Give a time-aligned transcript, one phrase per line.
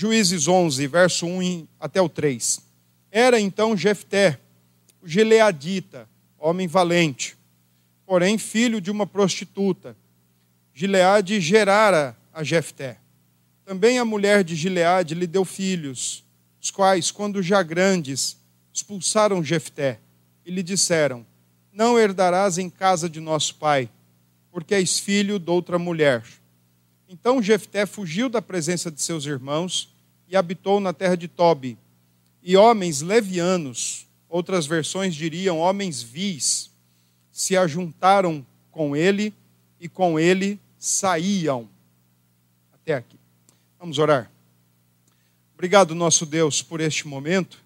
[0.00, 2.60] Juízes 11, verso 1 até o 3.
[3.10, 4.38] Era então Jefté,
[5.02, 7.36] o gileadita, homem valente,
[8.06, 9.96] porém filho de uma prostituta.
[10.72, 12.98] Gileade gerara a Jefté.
[13.64, 16.24] Também a mulher de Gileade lhe deu filhos,
[16.62, 18.38] os quais, quando já grandes,
[18.72, 19.98] expulsaram Jefté
[20.46, 21.26] e lhe disseram:
[21.72, 23.90] Não herdarás em casa de nosso pai,
[24.52, 26.22] porque és filho de outra mulher.
[27.08, 29.94] Então Jefté fugiu da presença de seus irmãos
[30.28, 31.78] e habitou na terra de Tobi.
[32.42, 36.70] E homens levianos, outras versões diriam homens vis,
[37.32, 39.32] se ajuntaram com ele
[39.80, 41.68] e com ele saíam.
[42.74, 43.18] Até aqui.
[43.78, 44.30] Vamos orar.
[45.54, 47.58] Obrigado, nosso Deus, por este momento.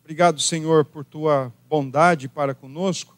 [0.00, 3.16] Obrigado, Senhor, por tua bondade para conosco.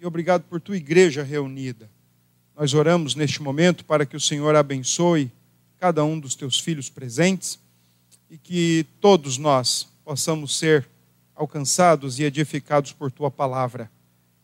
[0.00, 1.90] E obrigado por tua igreja reunida.
[2.60, 5.32] Nós oramos neste momento para que o Senhor abençoe
[5.78, 7.58] cada um dos teus filhos presentes
[8.28, 10.86] e que todos nós possamos ser
[11.34, 13.90] alcançados e edificados por tua palavra.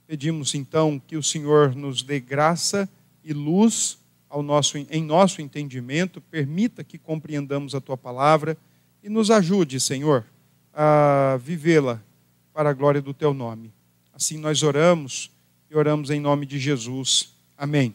[0.07, 2.89] Pedimos então que o Senhor nos dê graça
[3.23, 3.99] e luz
[4.31, 8.57] ao nosso, em nosso entendimento, permita que compreendamos a tua palavra
[9.03, 10.25] e nos ajude, Senhor,
[10.73, 12.03] a vivê-la
[12.55, 13.75] para a glória do teu nome.
[14.11, 15.31] Assim nós oramos
[15.71, 17.37] e oramos em nome de Jesus.
[17.59, 17.95] Amém.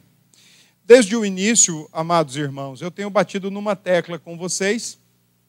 [0.84, 4.98] Desde o início, amados irmãos, eu tenho batido numa tecla com vocês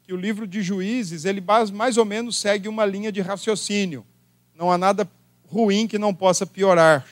[0.03, 4.05] que o livro de Juízes, ele mais ou menos segue uma linha de raciocínio.
[4.53, 5.09] Não há nada
[5.47, 7.07] ruim que não possa piorar.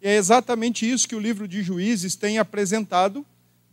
[0.00, 3.24] E é exatamente isso que o livro de Juízes tem apresentado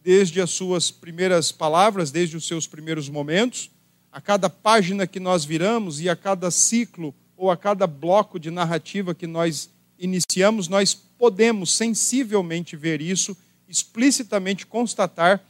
[0.02, 3.70] desde as suas primeiras palavras, desde os seus primeiros momentos.
[4.10, 8.50] A cada página que nós viramos e a cada ciclo ou a cada bloco de
[8.50, 9.70] narrativa que nós
[10.00, 13.36] iniciamos, nós podemos sensivelmente ver isso,
[13.72, 15.42] explicitamente constatar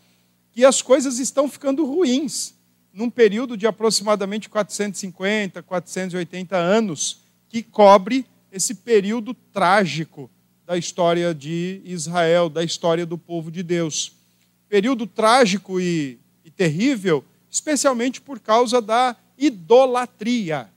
[0.52, 2.54] que as coisas estão ficando ruins
[2.94, 10.30] num período de aproximadamente 450, 480 anos, que cobre esse período trágico
[10.66, 14.14] da história de Israel, da história do povo de Deus.
[14.70, 20.70] Período trágico e, e terrível, especialmente por causa da idolatria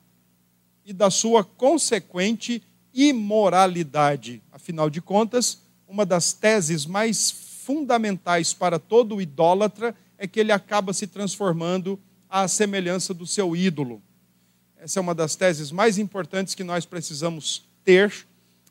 [0.85, 2.63] e da sua consequente
[2.93, 4.41] imoralidade.
[4.53, 5.64] Afinal de contas,
[5.95, 12.49] uma das teses mais fundamentais para todo idólatra é que ele acaba se transformando à
[12.49, 14.03] semelhança do seu ídolo.
[14.77, 18.13] Essa é uma das teses mais importantes que nós precisamos ter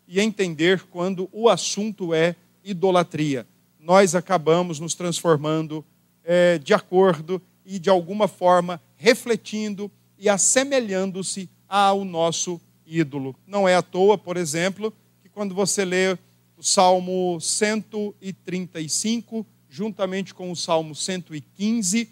[0.05, 3.47] e entender quando o assunto é idolatria.
[3.79, 5.83] Nós acabamos nos transformando
[6.25, 9.89] é, de acordo e, de alguma forma, refletindo
[10.19, 13.33] e assemelhando-se ao nosso ídolo.
[13.47, 16.17] Não é à toa, por exemplo, que quando você lê
[16.63, 22.09] o Salmo 135, juntamente com o Salmo 115,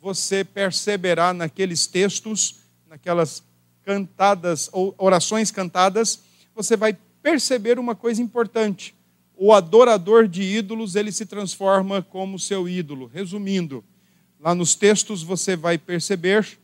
[0.00, 3.42] você perceberá naqueles textos, naquelas
[3.84, 6.20] cantadas, ou orações cantadas,
[6.54, 8.94] você vai perceber uma coisa importante.
[9.36, 13.10] O adorador de ídolos, ele se transforma como seu ídolo.
[13.12, 13.84] Resumindo,
[14.40, 16.58] lá nos textos você vai perceber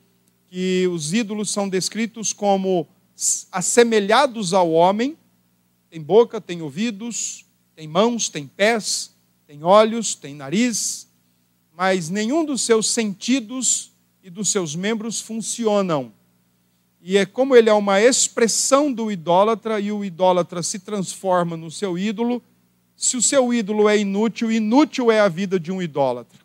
[0.49, 2.89] que os ídolos são descritos como
[3.53, 5.19] assemelhados ao homem,
[5.91, 9.15] tem boca, tem ouvidos, tem mãos, tem pés,
[9.47, 11.09] tem olhos, tem nariz,
[11.77, 13.93] mas nenhum dos seus sentidos
[14.23, 16.13] e dos seus membros funcionam.
[17.01, 21.71] E é como ele é uma expressão do idólatra e o idólatra se transforma no
[21.71, 22.43] seu ídolo.
[22.97, 26.41] Se o seu ídolo é inútil, inútil é a vida de um idólatra.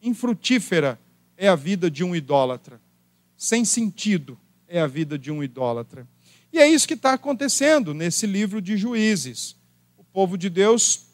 [0.00, 1.00] Infrutífera
[1.36, 2.80] é a vida de um idólatra.
[3.36, 6.06] Sem sentido é a vida de um idólatra.
[6.52, 9.56] E é isso que está acontecendo nesse livro de Juízes.
[9.96, 11.06] O povo de Deus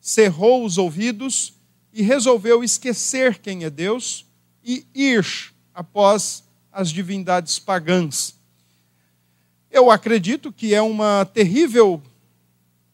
[0.00, 1.54] cerrou os ouvidos
[1.92, 4.26] e resolveu esquecer quem é Deus
[4.64, 8.34] e ir após as divindades pagãs.
[9.70, 12.02] Eu acredito que é uma terrível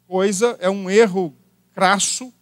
[0.06, 1.34] coisa, é um erro
[1.72, 2.32] crasso,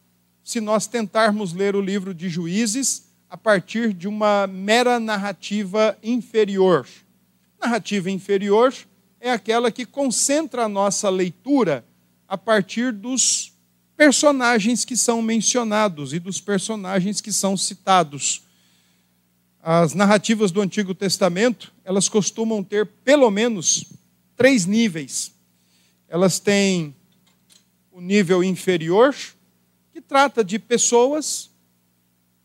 [0.43, 6.87] se nós tentarmos ler o livro de Juízes a partir de uma mera narrativa inferior.
[7.61, 8.75] Narrativa inferior
[9.25, 11.83] é aquela que concentra a nossa leitura
[12.29, 13.55] a partir dos
[13.97, 18.43] personagens que são mencionados e dos personagens que são citados.
[19.63, 23.87] As narrativas do Antigo Testamento, elas costumam ter pelo menos
[24.37, 25.33] três níveis.
[26.07, 26.95] Elas têm
[27.91, 29.17] o nível inferior,
[29.91, 31.49] que trata de pessoas,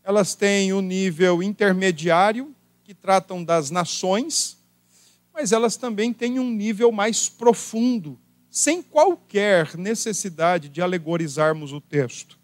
[0.02, 2.54] elas têm o nível intermediário,
[2.84, 4.56] que tratam das nações,
[5.40, 8.18] mas elas também têm um nível mais profundo,
[8.50, 12.38] sem qualquer necessidade de alegorizarmos o texto.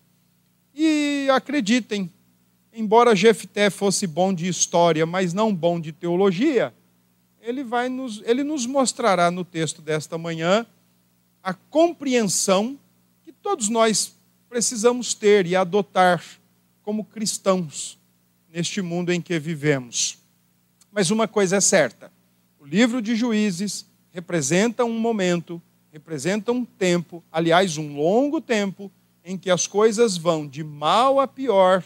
[0.75, 2.11] E acreditem,
[2.73, 6.73] embora Jefté fosse bom de história, mas não bom de teologia,
[7.39, 10.65] ele, vai nos, ele nos mostrará no texto desta manhã
[11.43, 12.79] a compreensão
[13.27, 14.15] que todos nós
[14.49, 16.25] precisamos ter e adotar
[16.83, 17.99] como cristãos
[18.49, 20.19] neste mundo em que vivemos.
[20.91, 22.16] Mas uma coisa é certa:
[22.67, 28.91] o livro de Juízes representa um momento, representa um tempo, aliás, um longo tempo,
[29.25, 31.85] em que as coisas vão de mal a pior,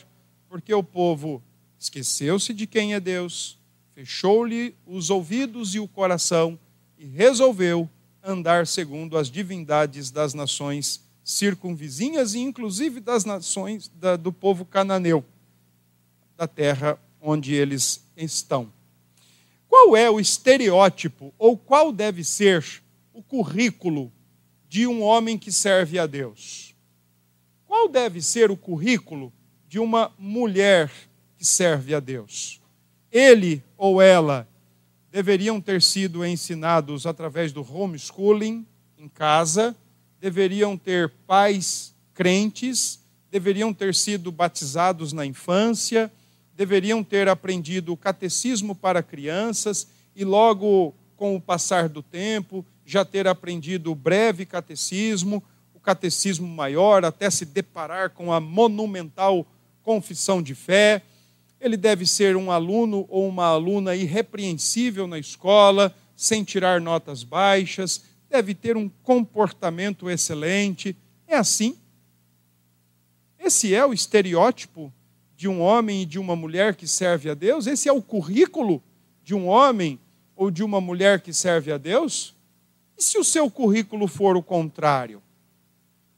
[0.49, 1.43] porque o povo
[1.79, 3.59] esqueceu-se de quem é Deus,
[3.95, 6.59] fechou-lhe os ouvidos e o coração
[6.99, 7.87] e resolveu
[8.25, 15.23] andar segundo as divindades das nações circunvizinhas e inclusive das nações da, do povo cananeu,
[16.39, 18.73] da terra onde eles estão.
[19.71, 22.83] Qual é o estereótipo ou qual deve ser
[23.15, 24.13] o currículo
[24.69, 26.75] de um homem que serve a Deus?
[27.67, 29.33] Qual deve ser o currículo
[29.69, 30.91] de uma mulher
[31.39, 32.61] que serve a Deus?
[33.13, 34.49] Ele ou ela
[35.09, 38.67] deveriam ter sido ensinados através do homeschooling
[38.99, 39.77] em casa,
[40.21, 42.99] deveriam ter pais crentes,
[43.31, 46.11] deveriam ter sido batizados na infância,
[46.61, 53.03] deveriam ter aprendido o catecismo para crianças e logo com o passar do tempo já
[53.03, 55.43] ter aprendido o breve catecismo,
[55.73, 59.47] o catecismo maior, até se deparar com a monumental
[59.83, 61.01] confissão de fé.
[61.59, 68.03] Ele deve ser um aluno ou uma aluna irrepreensível na escola, sem tirar notas baixas,
[68.29, 70.95] deve ter um comportamento excelente.
[71.27, 71.79] É assim.
[73.39, 74.93] Esse é o estereótipo
[75.41, 77.67] de um homem e de uma mulher que serve a Deus?
[77.67, 78.83] Esse é o currículo
[79.25, 79.99] de um homem
[80.37, 82.37] ou de uma mulher que serve a Deus?
[82.95, 85.23] E se o seu currículo for o contrário?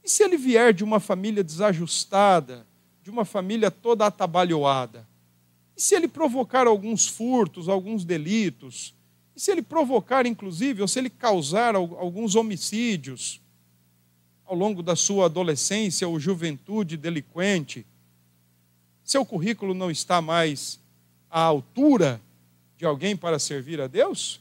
[0.03, 2.67] E se ele vier de uma família desajustada,
[3.01, 5.07] de uma família toda atabalhoada?
[5.73, 8.93] E se ele provocar alguns furtos, alguns delitos?
[9.33, 13.39] E se ele provocar, inclusive, ou se ele causar alguns homicídios
[14.43, 17.85] ao longo da sua adolescência ou juventude delinquente?
[19.03, 20.79] Seu currículo não está mais
[21.29, 22.21] à altura
[22.77, 24.39] de alguém para servir a Deus?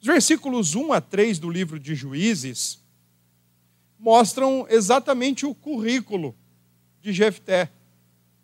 [0.00, 2.78] Os versículos 1 a 3 do livro de Juízes
[3.98, 6.34] mostram exatamente o currículo
[7.00, 7.70] de Jefté,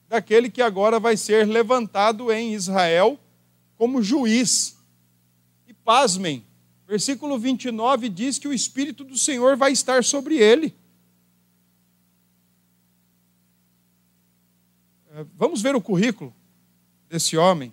[0.09, 3.19] daquele que agora vai ser levantado em Israel
[3.77, 4.77] como juiz.
[5.67, 6.45] E pasmem,
[6.87, 10.75] versículo 29 diz que o Espírito do Senhor vai estar sobre ele.
[15.37, 16.35] Vamos ver o currículo
[17.09, 17.73] desse homem.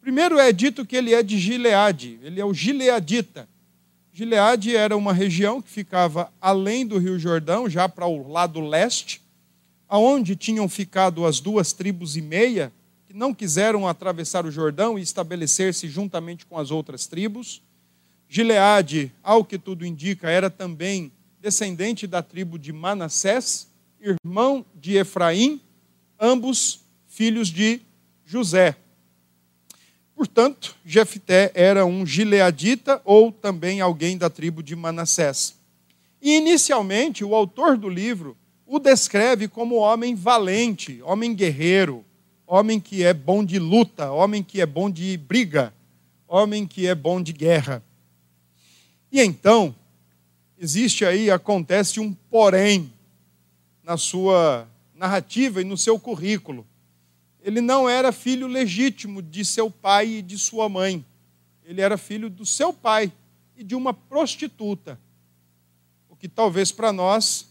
[0.00, 3.48] Primeiro é dito que ele é de Gileade, ele é o Gileadita.
[4.12, 9.20] Gileade era uma região que ficava além do Rio Jordão, já para o lado leste,
[9.88, 12.72] aonde tinham ficado as duas tribos e meia,
[13.08, 17.60] que não quiseram atravessar o Jordão e estabelecer-se juntamente com as outras tribos.
[18.28, 21.10] Gileade, ao que tudo indica, era também
[21.40, 23.68] descendente da tribo de Manassés,
[24.00, 25.60] irmão de Efraim,
[26.18, 27.80] ambos filhos de
[28.24, 28.76] José.
[30.14, 35.54] Portanto, Jefté era um gileadita ou também alguém da tribo de Manassés.
[36.22, 42.04] E inicialmente, o autor do livro o descreve como homem valente, homem guerreiro,
[42.46, 45.72] homem que é bom de luta, homem que é bom de briga,
[46.26, 47.82] homem que é bom de guerra.
[49.12, 49.74] E então,
[50.58, 52.92] existe aí, acontece um porém
[53.82, 56.66] na sua narrativa e no seu currículo.
[57.42, 61.04] Ele não era filho legítimo de seu pai e de sua mãe.
[61.64, 63.12] Ele era filho do seu pai
[63.56, 64.98] e de uma prostituta.
[66.08, 67.48] O que talvez para nós,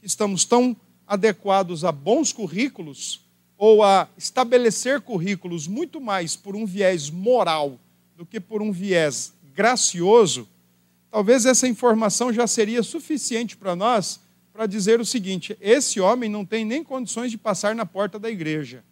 [0.00, 3.20] que estamos tão adequados a bons currículos,
[3.56, 7.78] ou a estabelecer currículos muito mais por um viés moral
[8.16, 10.48] do que por um viés gracioso,
[11.10, 14.20] talvez essa informação já seria suficiente para nós
[14.52, 18.30] para dizer o seguinte: esse homem não tem nem condições de passar na porta da
[18.30, 18.84] igreja.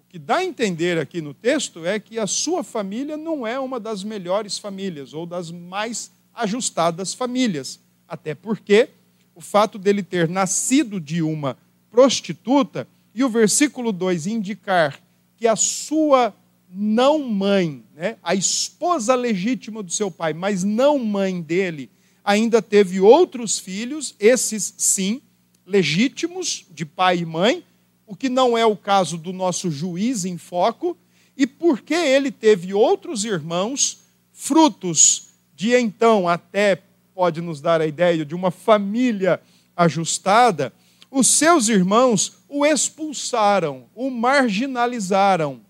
[0.00, 3.58] O que dá a entender aqui no texto é que a sua família não é
[3.58, 7.78] uma das melhores famílias ou das mais ajustadas famílias.
[8.08, 8.88] Até porque
[9.34, 11.56] o fato dele ter nascido de uma
[11.90, 15.00] prostituta e o versículo 2 indicar
[15.36, 16.34] que a sua
[16.70, 21.90] não mãe, né, a esposa legítima do seu pai, mas não mãe dele,
[22.26, 25.22] ainda teve outros filhos, esses sim,
[25.64, 27.62] legítimos, de pai e mãe,
[28.04, 30.96] o que não é o caso do nosso juiz em foco,
[31.36, 33.98] e porque ele teve outros irmãos,
[34.32, 36.82] frutos de então até
[37.14, 39.40] pode nos dar a ideia de uma família
[39.76, 40.72] ajustada,
[41.10, 45.60] os seus irmãos o expulsaram, o marginalizaram,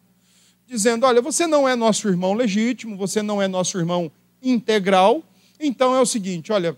[0.67, 4.11] dizendo: Olha, você não é nosso irmão legítimo, você não é nosso irmão
[4.43, 5.23] integral,
[5.61, 6.77] então é o seguinte: olha,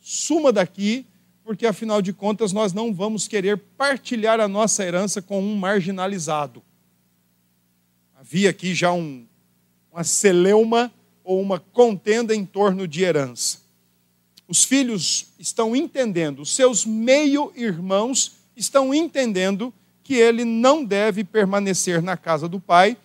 [0.00, 1.06] suma daqui,
[1.44, 6.62] porque afinal de contas nós não vamos querer partilhar a nossa herança com um marginalizado.
[8.14, 9.26] Havia aqui já um,
[9.92, 13.60] uma celeuma ou uma contenda em torno de herança.
[14.48, 19.72] Os filhos estão entendendo, os seus meio-irmãos estão entendendo
[20.04, 22.96] que ele não deve permanecer na casa do pai,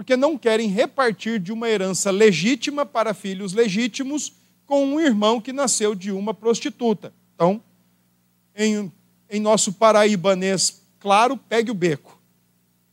[0.00, 4.32] porque não querem repartir de uma herança legítima para filhos legítimos
[4.64, 7.12] com um irmão que nasceu de uma prostituta.
[7.34, 7.62] Então,
[8.56, 8.90] em,
[9.28, 12.18] em nosso paraibanês claro, pegue o beco.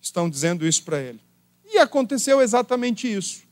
[0.02, 1.22] Estão dizendo isso para ele.
[1.64, 3.44] E aconteceu exatamente isso.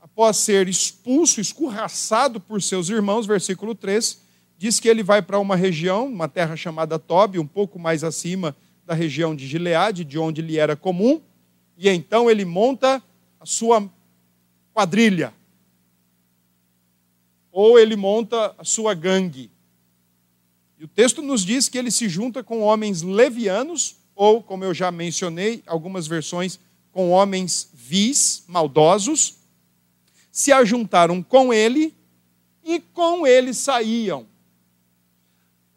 [0.00, 4.20] Após ser expulso, escorraçado por seus irmãos, versículo 3,
[4.56, 8.54] diz que ele vai para uma região, uma terra chamada Tobi, um pouco mais acima
[8.86, 11.20] da região de Gileade, de onde lhe era comum,
[11.82, 13.02] e então ele monta
[13.40, 13.90] a sua
[14.74, 15.32] quadrilha,
[17.50, 19.50] ou ele monta a sua gangue.
[20.78, 24.74] E o texto nos diz que ele se junta com homens levianos, ou, como eu
[24.74, 26.60] já mencionei, algumas versões,
[26.92, 29.36] com homens vis, maldosos,
[30.30, 31.94] se ajuntaram com ele
[32.62, 34.26] e com ele saíam.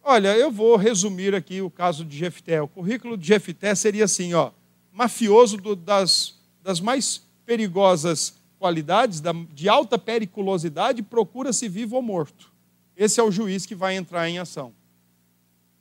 [0.04, 2.62] Olha, eu vou resumir aqui o caso de Jefté.
[2.62, 4.52] O currículo de Jefté seria assim, ó,
[4.94, 12.54] mafioso do, das, das mais perigosas qualidades, da, de alta periculosidade, procura-se vivo ou morto.
[12.96, 14.72] Esse é o juiz que vai entrar em ação.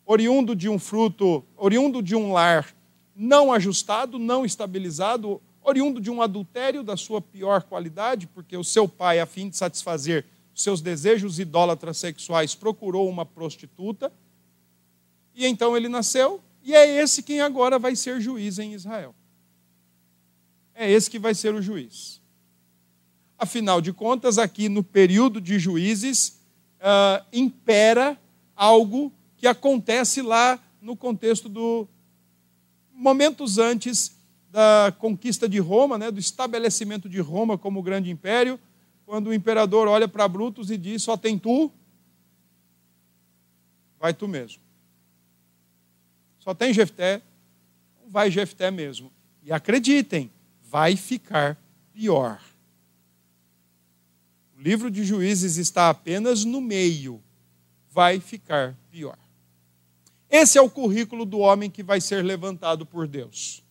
[0.05, 2.75] Oriundo de um fruto, oriundo de um lar
[3.15, 8.89] não ajustado, não estabilizado, oriundo de um adultério da sua pior qualidade, porque o seu
[8.89, 14.13] pai, a fim de satisfazer seus desejos idólatras sexuais, procurou uma prostituta,
[15.35, 19.15] e então ele nasceu, e é esse quem agora vai ser juiz em Israel.
[20.75, 22.21] É esse que vai ser o juiz.
[23.39, 26.41] Afinal de contas, aqui no período de juízes,
[26.79, 28.19] uh, impera
[28.55, 31.89] algo que acontece lá no contexto do
[32.93, 34.17] momentos antes
[34.51, 38.61] da conquista de Roma, né, do estabelecimento de Roma como grande império,
[39.05, 41.73] quando o imperador olha para Brutus e diz: só tem tu,
[43.99, 44.63] vai tu mesmo.
[46.43, 47.23] Só tem Jefté,
[48.09, 49.13] vai Jefté mesmo.
[49.43, 50.31] E acreditem,
[50.63, 51.59] vai ficar
[51.93, 52.41] pior.
[54.57, 57.23] O livro de Juízes está apenas no meio,
[57.91, 59.19] vai ficar pior.
[60.31, 63.63] Esse é o currículo do homem que vai ser levantado por Deus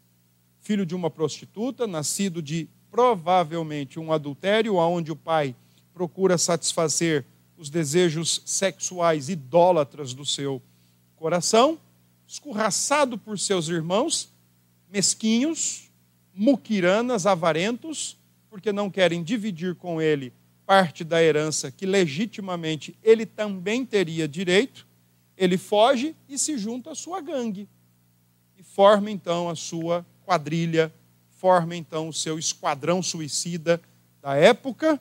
[0.61, 5.55] filho de uma prostituta, nascido de provavelmente um adultério, onde o pai
[5.93, 7.25] procura satisfazer
[7.57, 10.61] os desejos sexuais idólatras do seu
[11.15, 11.79] coração,
[12.31, 14.31] escorraçado por seus irmãos,
[14.89, 15.91] mesquinhos,
[16.33, 18.17] muquiranas, avarentos,
[18.49, 20.31] porque não querem dividir com ele
[20.65, 24.87] parte da herança que legitimamente ele também teria direito,
[25.35, 27.67] ele foge e se junta à sua gangue
[28.57, 30.93] e forma então a sua quadrilha,
[31.31, 33.81] forma então o seu esquadrão suicida
[34.21, 34.97] da época.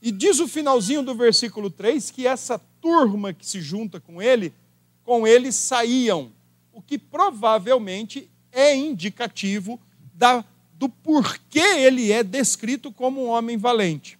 [0.00, 4.54] E diz o finalzinho do versículo 3 que essa turma que se junta com ele,
[5.02, 6.30] com ele saíam,
[6.74, 9.80] o que provavelmente é indicativo
[10.12, 14.18] da, do porquê ele é descrito como um homem valente.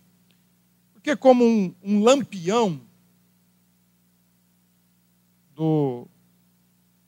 [0.92, 2.80] Porque, como um, um lampião
[5.54, 6.06] do,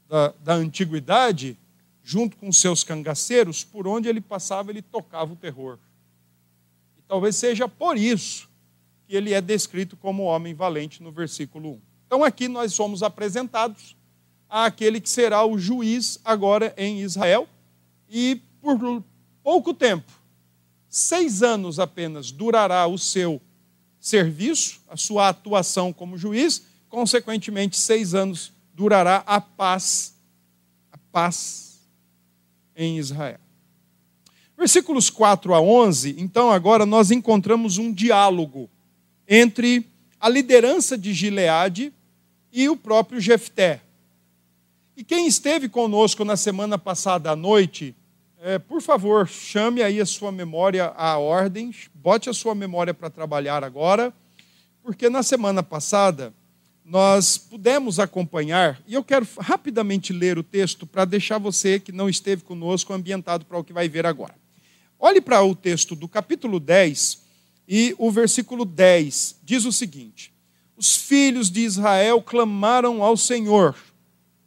[0.08, 1.56] da, da antiguidade,
[2.02, 5.78] junto com seus cangaceiros, por onde ele passava, ele tocava o terror.
[6.98, 8.48] E talvez seja por isso
[9.06, 11.80] que ele é descrito como homem valente no versículo 1.
[12.06, 13.96] Então aqui nós somos apresentados
[14.48, 17.48] àquele que será o juiz agora em Israel,
[18.08, 19.02] e por
[19.42, 20.12] pouco tempo,
[20.88, 23.40] seis anos apenas, durará o seu
[24.00, 30.14] serviço, a sua atuação como juiz, consequentemente, seis anos durará a paz,
[30.92, 31.80] a paz
[32.76, 33.40] em Israel.
[34.56, 38.70] Versículos 4 a 11, então agora nós encontramos um diálogo
[39.28, 39.86] entre
[40.18, 41.92] a liderança de Gileade
[42.52, 43.82] e o próprio Jefté.
[44.96, 47.94] E quem esteve conosco na semana passada à noite,
[48.40, 53.10] é, por favor, chame aí a sua memória à ordem, bote a sua memória para
[53.10, 54.10] trabalhar agora,
[54.82, 56.32] porque na semana passada
[56.82, 62.08] nós pudemos acompanhar, e eu quero rapidamente ler o texto para deixar você que não
[62.08, 64.34] esteve conosco ambientado para o que vai ver agora.
[64.98, 67.18] Olhe para o texto do capítulo 10
[67.68, 70.32] e o versículo 10 diz o seguinte:
[70.74, 73.76] Os filhos de Israel clamaram ao Senhor,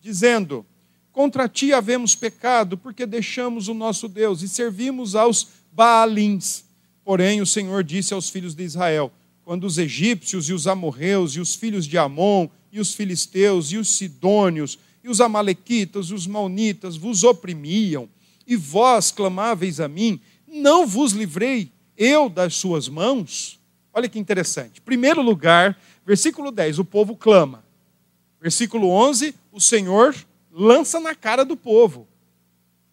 [0.02, 0.66] dizendo:
[1.12, 6.64] Contra ti havemos pecado, porque deixamos o nosso Deus e servimos aos Baalins.
[7.04, 9.12] Porém, o Senhor disse aos filhos de Israel:
[9.44, 13.78] Quando os egípcios e os amorreus e os filhos de Amon e os filisteus e
[13.78, 18.08] os sidônios e os amalequitas e os maunitas vos oprimiam,
[18.46, 23.60] e vós clamáveis a mim, não vos livrei eu das suas mãos?
[23.94, 24.82] Olha que interessante.
[24.82, 27.64] Primeiro lugar, versículo 10, o povo clama.
[28.42, 30.16] Versículo 11, o Senhor
[30.50, 32.08] lança na cara do povo.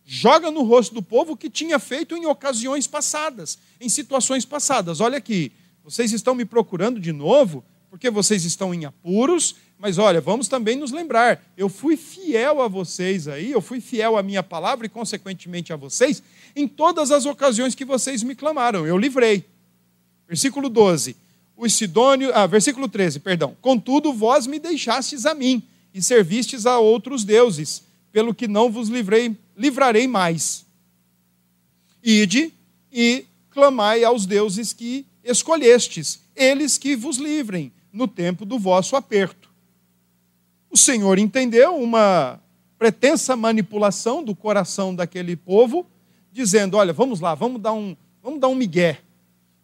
[0.04, 5.00] Joga no rosto do povo o que tinha feito em ocasiões passadas, em situações passadas.
[5.00, 5.52] Olha aqui,
[5.84, 10.76] vocês estão me procurando de novo porque vocês estão em apuros, mas olha, vamos também
[10.76, 14.90] nos lembrar, eu fui fiel a vocês aí, eu fui fiel à minha palavra e,
[14.90, 16.20] consequentemente, a vocês,
[16.54, 19.46] em todas as ocasiões que vocês me clamaram, eu livrei.
[20.28, 21.16] Versículo 12,
[21.56, 23.56] os Sidônios, ah, versículo 13, perdão.
[23.62, 25.62] Contudo, vós me deixastes a mim
[25.96, 30.66] e servistes a outros deuses, pelo que não vos livrei, livrarei mais.
[32.04, 32.52] Ide
[32.92, 39.48] e clamai aos deuses que escolhestes, eles que vos livrem no tempo do vosso aperto.
[40.70, 42.38] O Senhor entendeu uma
[42.78, 45.86] pretensa manipulação do coração daquele povo,
[46.30, 49.00] dizendo: Olha, vamos lá, vamos dar um, vamos dar um migué,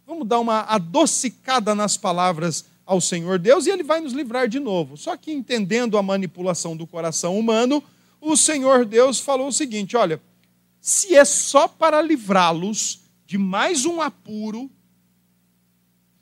[0.07, 4.61] vamos dar uma adocicada nas palavras ao Senhor Deus e ele vai nos livrar de
[4.61, 4.97] novo.
[4.97, 7.83] Só que entendendo a manipulação do coração humano,
[8.21, 10.21] o Senhor Deus falou o seguinte: Olha,
[10.81, 14.71] se é só para livrá-los de mais um apuro,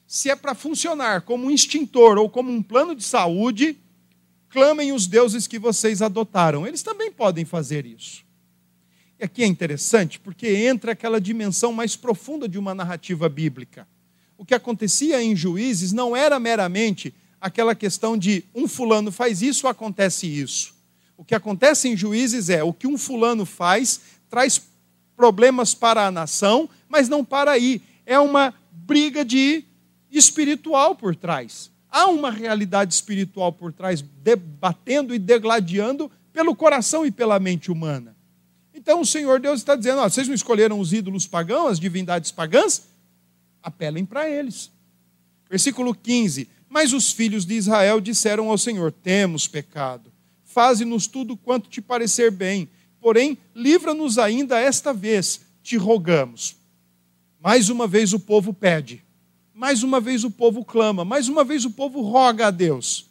[0.06, 3.76] se é para funcionar como um extintor ou como um plano de saúde,
[4.48, 6.66] clamem os deuses que vocês adotaram.
[6.66, 8.24] Eles também podem fazer isso.
[9.18, 13.86] E aqui é interessante porque entra aquela dimensão mais profunda de uma narrativa bíblica.
[14.40, 19.68] O que acontecia em Juízes não era meramente aquela questão de um fulano faz isso,
[19.68, 20.74] acontece isso.
[21.14, 24.62] O que acontece em Juízes é o que um fulano faz traz
[25.14, 27.82] problemas para a nação, mas não para aí.
[28.06, 29.62] É uma briga de
[30.10, 31.70] espiritual por trás.
[31.90, 38.16] Há uma realidade espiritual por trás, debatendo e degladiando pelo coração e pela mente humana.
[38.72, 42.30] Então o Senhor Deus está dizendo: ó, vocês não escolheram os ídolos pagãos, as divindades
[42.30, 42.88] pagãs?
[43.62, 44.70] Apelem para eles.
[45.48, 50.12] Versículo 15: Mas os filhos de Israel disseram ao Senhor: Temos pecado,
[50.44, 52.68] faze-nos tudo quanto te parecer bem,
[53.00, 56.56] porém, livra-nos ainda esta vez, te rogamos.
[57.40, 59.02] Mais uma vez o povo pede.
[59.54, 63.06] Mais uma vez o povo clama, mais uma vez o povo roga a Deus.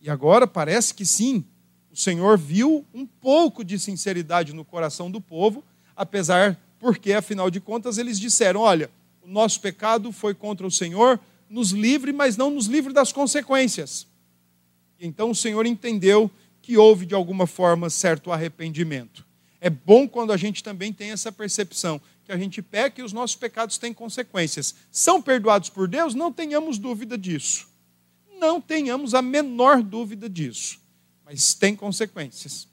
[0.00, 1.44] E agora parece que sim,
[1.90, 5.64] o Senhor viu um pouco de sinceridade no coração do povo,
[5.96, 8.90] apesar porque, afinal de contas, eles disseram: olha,
[9.24, 14.06] o nosso pecado foi contra o Senhor, nos livre, mas não nos livre das consequências.
[14.98, 19.24] E então o Senhor entendeu que houve, de alguma forma, certo arrependimento.
[19.60, 23.12] É bom quando a gente também tem essa percepção que a gente peca e os
[23.12, 24.74] nossos pecados têm consequências.
[24.90, 26.14] São perdoados por Deus?
[26.14, 27.66] Não tenhamos dúvida disso.
[28.38, 30.80] Não tenhamos a menor dúvida disso.
[31.24, 32.68] Mas tem consequências.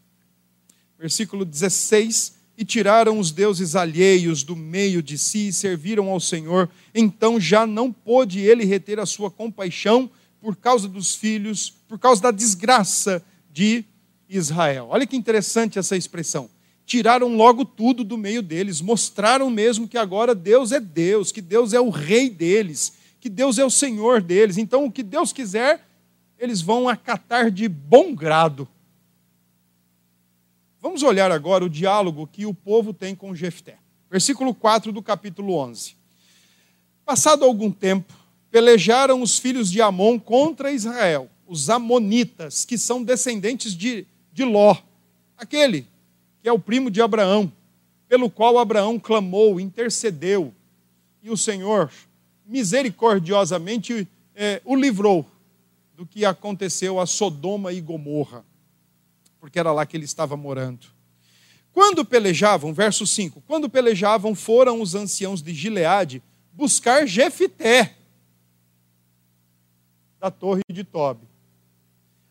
[0.98, 6.70] Versículo 16: E tiraram os deuses alheios do meio de si e serviram ao Senhor.
[6.94, 10.08] Então já não pôde ele reter a sua compaixão
[10.40, 13.84] por causa dos filhos, por causa da desgraça de
[14.30, 14.90] Israel.
[14.92, 16.48] Olha que interessante essa expressão
[16.86, 21.74] tiraram logo tudo do meio deles, mostraram mesmo que agora Deus é Deus, que Deus
[21.74, 24.58] é o rei deles, que Deus é o Senhor deles.
[24.58, 25.84] Então, o que Deus quiser,
[26.38, 28.68] eles vão acatar de bom grado.
[30.82, 33.78] Vamos olhar agora o diálogo que o povo tem com Jefté.
[34.10, 35.96] Versículo 4 do capítulo 11.
[37.06, 38.12] Passado algum tempo,
[38.50, 44.76] pelejaram os filhos de Amon contra Israel, os amonitas, que são descendentes de, de Ló,
[45.38, 45.86] aquele
[46.42, 47.52] que é o primo de Abraão,
[48.08, 50.52] pelo qual Abraão clamou, intercedeu,
[51.22, 51.92] e o Senhor
[52.44, 55.26] misericordiosamente é, o livrou
[55.96, 58.44] do que aconteceu a Sodoma e Gomorra,
[59.42, 60.86] porque era lá que ele estava morando.
[61.74, 66.22] Quando pelejavam, verso 5, quando pelejavam, foram os anciãos de Gileade
[66.54, 67.96] buscar Jefité,
[70.20, 71.28] da torre de Tobi.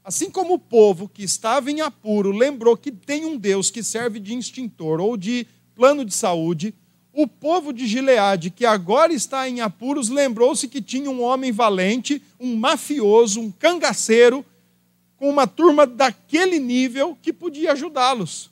[0.05, 4.21] Assim como o povo que estava em apuro lembrou que tem um Deus que serve
[4.21, 6.73] de extintor ou de plano de saúde,
[7.13, 12.23] o povo de Gileade, que agora está em apuros, lembrou-se que tinha um homem valente,
[12.39, 14.45] um mafioso, um cangaceiro,
[15.21, 18.51] com uma turma daquele nível que podia ajudá-los.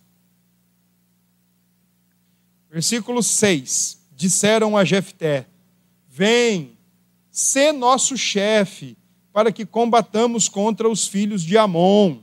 [2.70, 5.46] Versículo 6: Disseram a Jefté:
[6.06, 6.76] Vem,
[7.30, 8.98] sê nosso chefe
[9.32, 12.18] para que combatamos contra os filhos de Amon.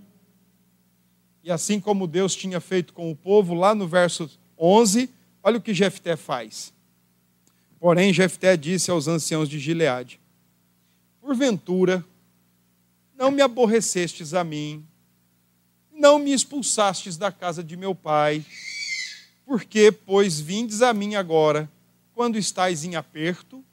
[1.44, 4.30] E assim como Deus tinha feito com o povo, lá no verso
[4.60, 5.10] 11,
[5.42, 6.72] olha o que Jefté faz.
[7.80, 10.20] Porém, Jefté disse aos anciãos de Gileade:
[11.20, 12.06] Porventura,
[13.18, 14.86] não me aborrecestes a mim,
[15.92, 18.46] não me expulsastes da casa de meu pai,
[19.46, 21.72] porque, pois, vindes a mim agora,
[22.14, 23.64] quando estáis em aperto?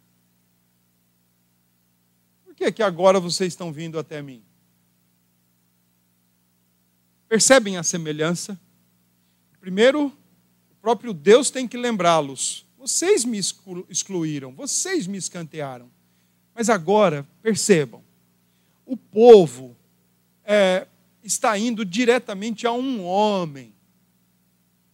[2.45, 4.43] Por que, que agora vocês estão vindo até mim?
[7.29, 8.61] Percebem a semelhança?
[9.59, 10.07] Primeiro,
[10.71, 12.67] o próprio Deus tem que lembrá-los.
[12.79, 13.39] Vocês me
[13.89, 15.91] excluíram, vocês me escantearam.
[16.55, 18.05] Mas agora, percebam,
[18.93, 19.75] o povo
[20.45, 20.87] é,
[21.25, 23.75] está indo diretamente a um homem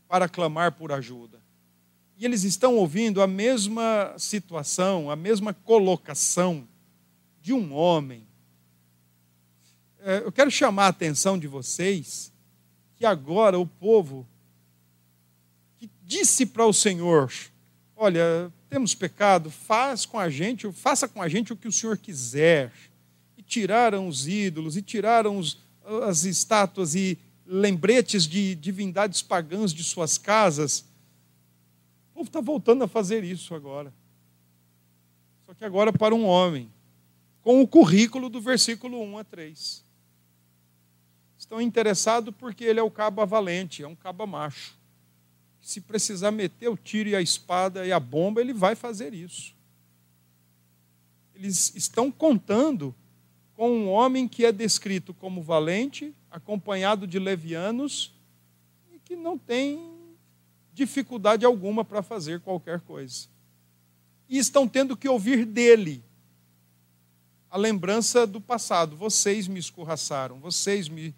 [0.06, 1.42] para clamar por ajuda.
[2.16, 6.68] E eles estão ouvindo a mesma situação, a mesma colocação
[7.42, 8.24] de um homem.
[9.98, 12.32] É, eu quero chamar a atenção de vocês
[12.94, 14.24] que agora o povo
[15.76, 17.32] que disse para o Senhor:
[17.96, 21.98] Olha, temos pecado, faz com a gente, faça com a gente o que o Senhor
[21.98, 22.72] quiser.
[23.48, 25.58] Tiraram os ídolos, e tiraram os,
[26.06, 30.84] as estátuas e lembretes de divindades pagãs de suas casas.
[32.11, 33.92] O povo está voltando a fazer isso agora.
[35.46, 36.70] Só que agora para um homem,
[37.42, 39.84] com o currículo do versículo 1 a 3.
[41.38, 44.76] Estão interessados porque ele é o cabo valente, é um cabo macho.
[45.62, 49.54] Se precisar meter o tiro e a espada e a bomba, ele vai fazer isso.
[51.34, 52.94] Eles estão contando
[53.59, 58.14] com um homem que é descrito como valente, acompanhado de levianos
[58.94, 59.81] e que não tem
[60.73, 63.27] dificuldade alguma para fazer qualquer coisa.
[64.29, 66.05] E estão tendo que ouvir dele
[67.51, 68.97] a lembrança do passado.
[68.97, 71.12] Vocês me escorraçaram, vocês me,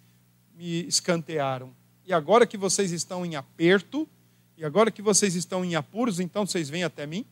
[0.56, 1.76] me escantearam.
[2.06, 4.08] E agora que vocês estão em aperto,
[4.56, 7.26] e agora que vocês estão em apuros, então vocês vêm até mim?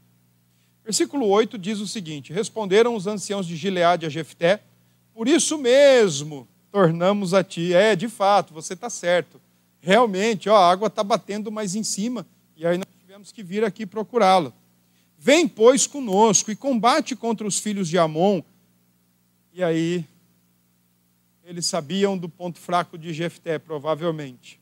[0.84, 4.67] Versículo 8 diz o seguinte: Responderam os anciãos de Gileade a Jefté:
[5.18, 7.74] por isso mesmo tornamos a ti.
[7.74, 9.40] É, de fato, você está certo.
[9.80, 12.24] Realmente, ó, a água está batendo mais em cima.
[12.56, 14.54] E aí nós tivemos que vir aqui procurá-lo.
[15.18, 18.42] Vem, pois, conosco e combate contra os filhos de Amon.
[19.52, 20.04] E aí,
[21.42, 24.60] eles sabiam do ponto fraco de Jefté, provavelmente.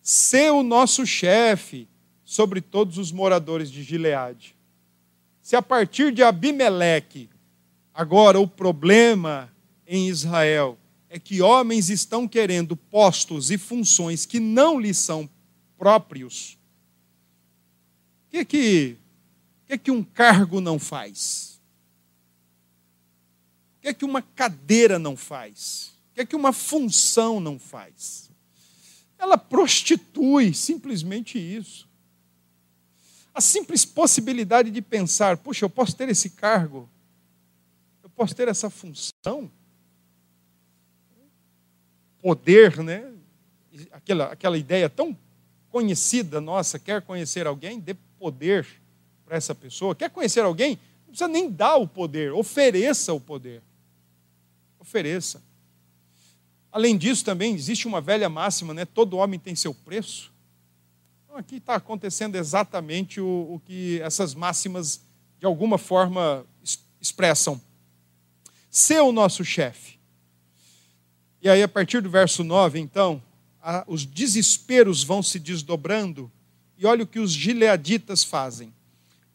[0.00, 1.88] Ser o nosso chefe
[2.24, 4.54] sobre todos os moradores de Gileade.
[5.42, 7.28] Se a partir de Abimeleque,
[7.92, 9.50] agora o problema
[9.88, 15.28] em Israel é que homens estão querendo postos e funções que não lhes são
[15.78, 16.58] próprios.
[18.26, 18.96] O que, que,
[19.66, 21.58] que, que um cargo não faz?
[23.78, 25.92] O que, que uma cadeira não faz?
[26.10, 28.30] O que, que uma função não faz?
[29.18, 31.88] Ela prostitui simplesmente isso.
[33.32, 36.88] A simples possibilidade de pensar, puxa, eu posso ter esse cargo,
[38.02, 39.50] eu posso ter essa função,
[42.28, 43.10] poder, né?
[43.90, 45.16] Aquela, aquela ideia tão
[45.70, 48.66] conhecida nossa, quer conhecer alguém, dê poder
[49.24, 49.94] para essa pessoa.
[49.94, 50.78] Quer conhecer alguém?
[51.06, 53.62] Não precisa nem dar o poder, ofereça o poder.
[54.78, 55.42] Ofereça.
[56.70, 58.84] Além disso, também existe uma velha máxima, né?
[58.84, 60.30] Todo homem tem seu preço.
[61.24, 65.00] Então, aqui está acontecendo exatamente o, o que essas máximas,
[65.38, 66.44] de alguma forma,
[67.00, 67.58] expressam.
[68.68, 69.97] Ser o nosso chefe.
[71.40, 73.22] E aí, a partir do verso 9, então,
[73.62, 76.30] a, os desesperos vão se desdobrando,
[76.76, 78.72] e olha o que os gileaditas fazem.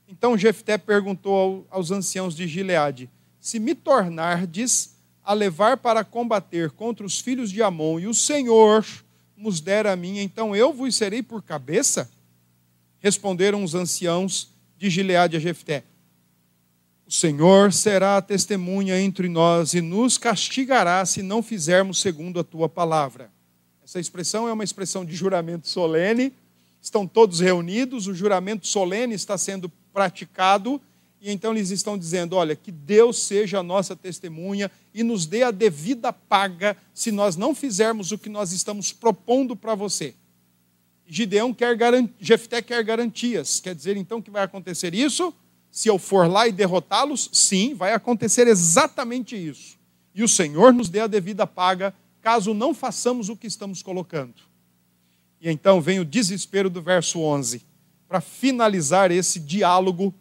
[0.07, 1.33] Então Jefté perguntou
[1.69, 7.49] ao, aos anciãos de Gileade: Se me tornardes a levar para combater contra os filhos
[7.49, 8.85] de Amon, e o Senhor
[9.35, 12.09] nos der a mim, então eu vos serei por cabeça?
[12.99, 15.83] Responderam os anciãos de Gileade a Jefté:
[17.13, 23.29] Senhor será testemunha entre nós e nos castigará se não fizermos segundo a tua palavra.
[23.83, 26.33] Essa expressão é uma expressão de juramento solene.
[26.81, 30.81] Estão todos reunidos, o juramento solene está sendo praticado,
[31.21, 35.43] e então eles estão dizendo: olha, que Deus seja a nossa testemunha e nos dê
[35.43, 40.15] a devida paga se nós não fizermos o que nós estamos propondo para você.
[41.05, 41.77] Gideão quer
[42.19, 43.59] Jefté quer garantias.
[43.59, 45.31] Quer dizer então que vai acontecer isso?
[45.73, 49.75] Se eu for lá e derrotá-los, sim, vai acontecer exatamente isso.
[50.13, 54.35] E o Senhor nos dê a devida paga, caso não façamos o que estamos colocando.
[55.41, 57.63] E então vem o desespero do verso 11,
[58.07, 60.13] para finalizar esse diálogo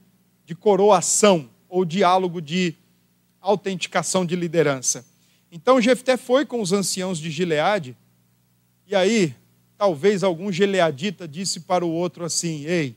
[0.46, 2.74] de coroação, ou diálogo de
[3.38, 5.04] autenticação de liderança.
[5.50, 7.94] Então Jefté foi com os anciãos de Gileade,
[8.86, 9.34] e aí
[9.76, 12.96] talvez algum geleadita disse para o outro assim: Ei,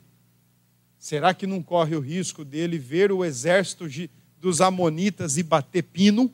[1.06, 3.86] será que não corre o risco dele ver o exército
[4.42, 6.34] dos Amonitas e bater pino?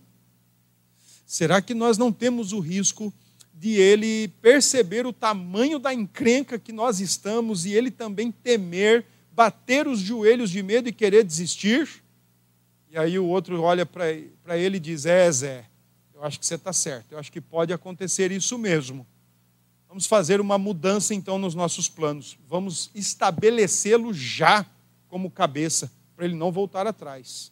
[1.25, 3.13] Será que nós não temos o risco
[3.53, 9.89] de ele perceber o tamanho da encrenca que nós estamos e ele também temer, bater
[9.89, 12.01] os joelhos de medo e querer desistir?
[12.89, 15.65] E aí o outro olha para ele e diz: É, Zé,
[16.13, 19.05] eu acho que você está certo, eu acho que pode acontecer isso mesmo.
[19.91, 22.37] Vamos fazer uma mudança então nos nossos planos.
[22.47, 24.65] Vamos estabelecê-lo já
[25.09, 27.51] como cabeça, para ele não voltar atrás.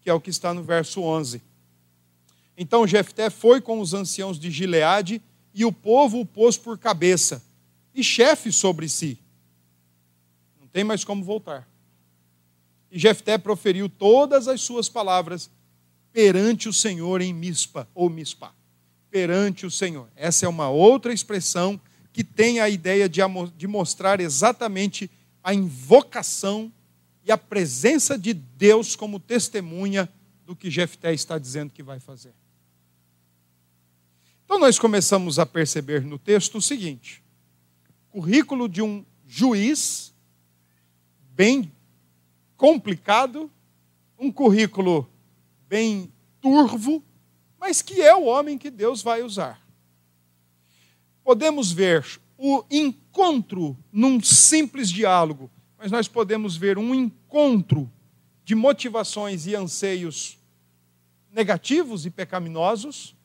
[0.00, 1.42] Que é o que está no verso 11.
[2.56, 5.20] Então Jefté foi com os anciãos de Gileade
[5.52, 7.42] e o povo o pôs por cabeça
[7.92, 9.18] e chefe sobre si.
[10.60, 11.68] Não tem mais como voltar.
[12.92, 15.50] E Jefté proferiu todas as suas palavras
[16.12, 18.54] perante o Senhor em Mispa ou Mispa.
[19.16, 20.10] Perante o Senhor.
[20.14, 21.80] Essa é uma outra expressão
[22.12, 23.22] que tem a ideia de,
[23.56, 25.10] de mostrar exatamente
[25.42, 26.70] a invocação
[27.24, 30.06] e a presença de Deus como testemunha
[30.44, 32.34] do que Jefté está dizendo que vai fazer.
[34.44, 37.24] Então nós começamos a perceber no texto o seguinte:
[38.10, 40.12] currículo de um juiz
[41.34, 41.72] bem
[42.54, 43.50] complicado,
[44.18, 45.08] um currículo
[45.66, 47.02] bem turvo,
[47.66, 49.60] mas que é o homem que Deus vai usar.
[51.24, 52.06] Podemos ver
[52.38, 57.90] o encontro num simples diálogo, mas nós podemos ver um encontro
[58.44, 60.38] de motivações e anseios
[61.28, 63.16] negativos e pecaminosos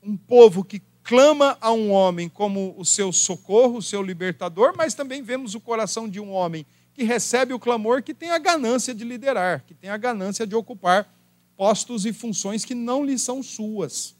[0.00, 4.94] um povo que clama a um homem como o seu socorro, o seu libertador, mas
[4.94, 8.94] também vemos o coração de um homem que recebe o clamor, que tem a ganância
[8.94, 11.12] de liderar, que tem a ganância de ocupar
[11.56, 14.14] postos e funções que não lhe são suas.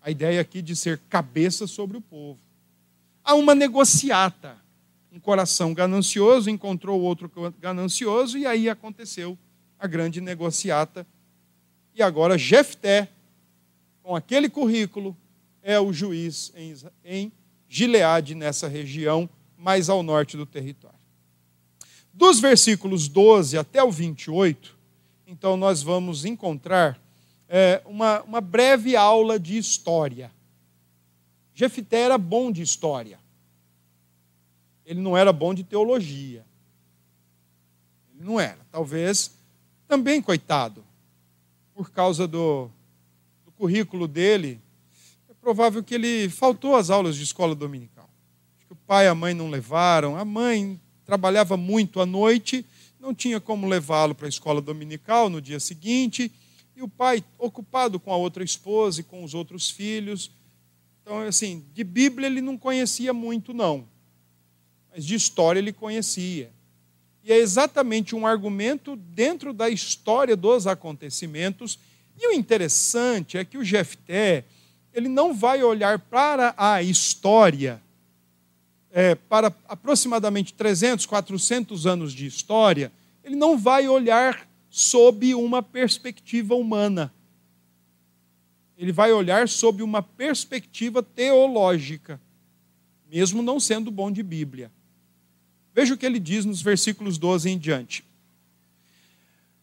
[0.00, 2.40] A ideia aqui de ser cabeça sobre o povo.
[3.22, 4.56] Há uma negociata.
[5.12, 7.30] Um coração ganancioso encontrou outro
[7.60, 9.38] ganancioso, e aí aconteceu
[9.78, 11.06] a grande negociata.
[11.94, 13.08] E agora Jefté
[14.02, 15.16] com aquele currículo,
[15.62, 16.52] é o juiz
[17.04, 17.32] em,
[17.68, 20.98] Gileade, nessa região mais ao norte do território.
[22.12, 24.76] Dos versículos 12 até o 28,
[25.32, 27.00] então nós vamos encontrar
[27.48, 30.30] é, uma, uma breve aula de história.
[31.54, 33.18] Jefité era bom de história.
[34.84, 36.44] Ele não era bom de teologia.
[38.14, 38.58] Ele não era.
[38.70, 39.32] Talvez
[39.88, 40.84] também, coitado,
[41.74, 42.70] por causa do,
[43.56, 44.60] currículo dele,
[45.30, 48.10] é provável que ele faltou às aulas de escola dominical.
[48.58, 50.14] Acho que o pai e a mãe não levaram.
[50.14, 52.66] A mãe trabalhava muito à noite,
[53.02, 56.30] não tinha como levá-lo para a escola dominical no dia seguinte.
[56.74, 60.30] E o pai, ocupado com a outra esposa e com os outros filhos.
[61.02, 63.86] Então, assim, de Bíblia ele não conhecia muito, não.
[64.94, 66.50] Mas de história ele conhecia.
[67.24, 71.78] E é exatamente um argumento dentro da história dos acontecimentos
[72.18, 74.44] e o interessante é que o Jefté,
[74.92, 77.82] ele não vai olhar para a história,
[78.92, 82.92] é, para aproximadamente 300, 400 anos de história,
[83.24, 87.12] ele não vai olhar sob uma perspectiva humana.
[88.76, 92.20] Ele vai olhar sob uma perspectiva teológica,
[93.10, 94.70] mesmo não sendo bom de Bíblia.
[95.74, 98.04] Veja o que ele diz nos versículos 12 em diante.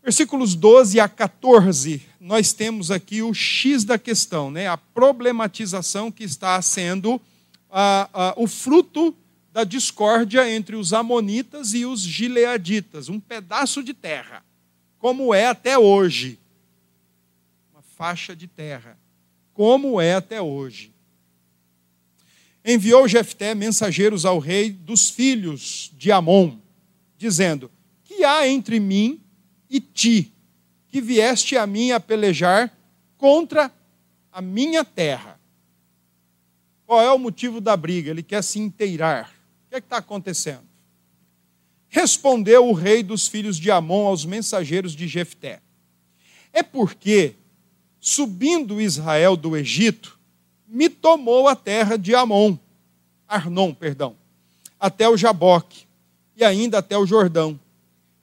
[0.01, 4.67] Versículos 12 a 14, nós temos aqui o X da questão, né?
[4.67, 7.21] a problematização que está sendo
[7.69, 9.15] ah, ah, o fruto
[9.51, 14.43] da discórdia entre os Amonitas e os Gileaditas, um pedaço de terra,
[14.97, 16.39] como é até hoje.
[17.73, 18.97] Uma faixa de terra,
[19.53, 20.93] como é até hoje.
[22.63, 26.57] Enviou Jefté mensageiros ao rei dos filhos de Amon,
[27.17, 27.71] dizendo:
[28.03, 29.19] Que há entre mim
[29.69, 30.31] e ti,
[30.89, 32.75] que vieste a mim a pelejar
[33.17, 33.71] contra
[34.31, 35.39] a minha terra.
[36.85, 38.09] Qual é o motivo da briga?
[38.09, 39.38] Ele quer se inteirar.
[39.69, 40.63] Que é está acontecendo?
[41.87, 45.61] Respondeu o rei dos filhos de Amon aos mensageiros de Jefté:
[46.51, 47.35] É porque,
[47.99, 50.19] subindo Israel do Egito,
[50.67, 52.57] me tomou a terra de Amon,
[53.27, 54.15] Arnon, perdão,
[54.79, 55.85] até o Jaboque
[56.35, 57.59] e ainda até o Jordão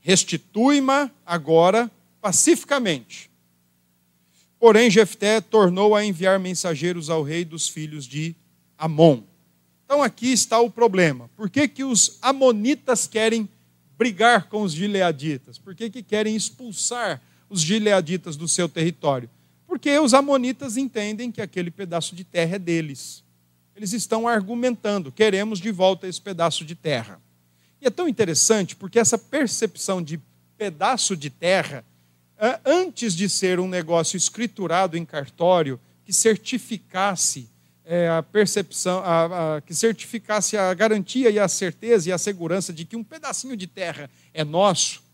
[0.00, 3.28] restitui-ma agora pacificamente.
[4.58, 8.34] Porém, Jefté tornou a enviar mensageiros ao rei dos filhos de
[8.78, 9.22] Amon.
[9.86, 11.30] Então aqui está o problema.
[11.36, 13.48] Por que, que os amonitas querem
[13.96, 15.58] brigar com os gileaditas?
[15.58, 19.30] Por que, que querem expulsar os gileaditas do seu território?
[19.66, 23.22] Porque os amonitas entendem que aquele pedaço de terra é deles.
[23.76, 27.20] eles estão argumentando: queremos de volta esse pedaço de terra.
[27.80, 30.20] E é tão interessante porque essa percepção de
[30.58, 31.84] pedaço de terra,
[32.64, 37.48] antes de ser um negócio escriturado em cartório, que certificasse
[37.86, 42.72] é, a percepção, a, a, que certificasse a garantia e a certeza e a segurança
[42.72, 45.06] de que um pedacinho de terra é nosso,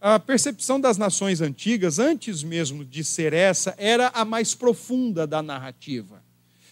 [0.00, 5.42] a percepção das nações antigas, antes mesmo de ser essa, era a mais profunda da
[5.42, 6.22] narrativa.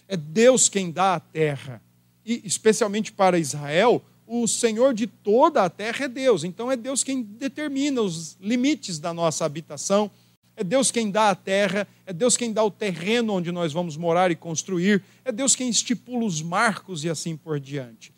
[0.07, 1.81] É Deus quem dá a terra.
[2.25, 6.45] E, especialmente para Israel, o Senhor de toda a terra é Deus.
[6.45, 10.09] Então, é Deus quem determina os limites da nossa habitação,
[10.57, 13.95] é Deus quem dá a terra, é Deus quem dá o terreno onde nós vamos
[13.95, 18.11] morar e construir, é Deus quem estipula os marcos e assim por diante.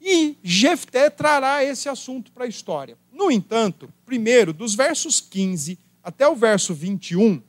[0.00, 2.98] E Jefté trará esse assunto para a história.
[3.12, 7.40] No entanto, primeiro, dos versos 15 até o verso 21,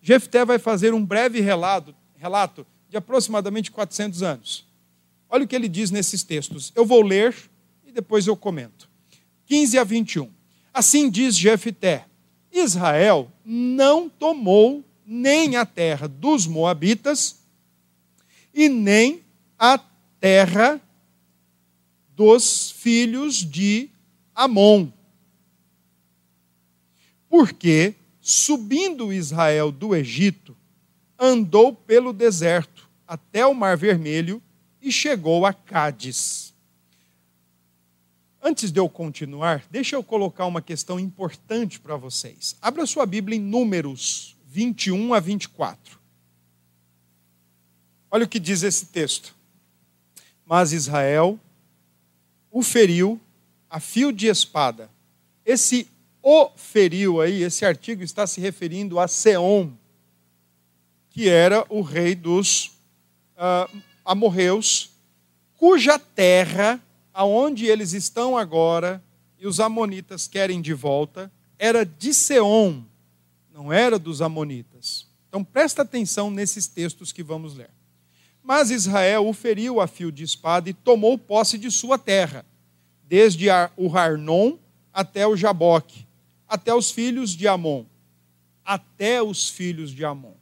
[0.00, 4.66] Jefté vai fazer um breve relato, relato de aproximadamente 400 anos.
[5.28, 6.72] Olha o que ele diz nesses textos.
[6.74, 7.36] Eu vou ler
[7.86, 8.88] e depois eu comento.
[9.44, 10.30] 15 a 21.
[10.72, 12.07] Assim diz Jefté:
[12.52, 17.38] Israel não tomou nem a terra dos Moabitas
[18.52, 19.22] e nem
[19.58, 19.78] a
[20.20, 20.80] terra
[22.14, 23.88] dos filhos de
[24.34, 24.88] Amon.
[27.28, 30.56] Porque, subindo Israel do Egito,
[31.18, 34.42] andou pelo deserto até o Mar Vermelho
[34.82, 36.47] e chegou a Cádiz.
[38.48, 42.56] Antes de eu continuar, deixa eu colocar uma questão importante para vocês.
[42.62, 45.98] Abra sua Bíblia em Números 21 a 24.
[48.10, 49.36] Olha o que diz esse texto.
[50.46, 51.38] Mas Israel
[52.50, 53.20] o feriu
[53.68, 54.90] a fio de espada.
[55.44, 55.86] Esse
[56.22, 59.72] o feriu aí, esse artigo está se referindo a Seom,
[61.10, 62.68] que era o rei dos
[63.36, 64.90] uh, amorreus,
[65.54, 66.82] cuja terra
[67.18, 69.02] aonde eles estão agora
[69.40, 72.84] e os amonitas querem de volta, era de Seom,
[73.52, 75.04] não era dos amonitas.
[75.28, 77.70] Então presta atenção nesses textos que vamos ler.
[78.40, 82.46] Mas Israel o feriu a fio de espada e tomou posse de sua terra,
[83.02, 84.56] desde o Harnon
[84.92, 86.06] até o Jaboque,
[86.46, 87.84] até os filhos de Amon.
[88.64, 90.34] Até os filhos de Amon.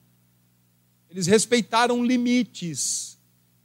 [1.09, 3.16] Eles respeitaram limites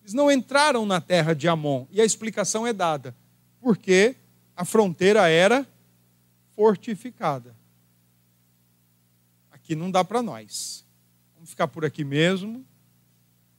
[0.01, 1.85] eles não entraram na terra de Amon.
[1.91, 3.15] E a explicação é dada.
[3.59, 4.15] Porque
[4.55, 5.65] a fronteira era
[6.55, 7.55] fortificada.
[9.51, 10.83] Aqui não dá para nós.
[11.35, 12.65] Vamos ficar por aqui mesmo.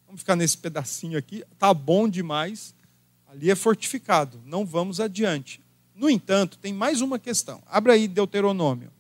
[0.07, 1.45] Vamos ficar nesse pedacinho aqui.
[1.59, 2.75] Tá bom demais.
[3.27, 4.41] Ali é fortificado.
[4.45, 5.63] Não vamos adiante.
[5.95, 7.63] No entanto, tem mais uma questão.
[7.67, 8.91] Abra aí Deuteronômio.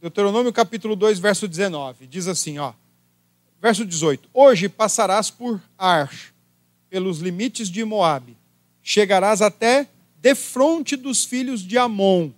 [0.00, 2.06] Deuteronômio capítulo 2, verso 19.
[2.06, 2.72] Diz assim, ó.
[3.60, 6.10] Verso 18: Hoje passarás por Ar,
[6.88, 8.36] pelos limites de Moabe,
[8.82, 9.88] chegarás até
[10.20, 12.30] defronte dos filhos de Amon.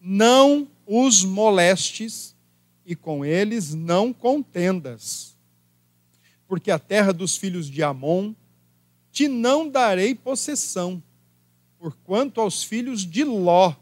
[0.00, 2.34] Não os molestes
[2.86, 5.36] e com eles não contendas.
[6.46, 8.32] Porque a terra dos filhos de Amon
[9.12, 11.02] te não darei possessão,
[11.78, 13.74] porquanto aos filhos de Ló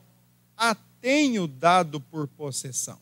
[0.56, 2.98] a tenho dado por possessão.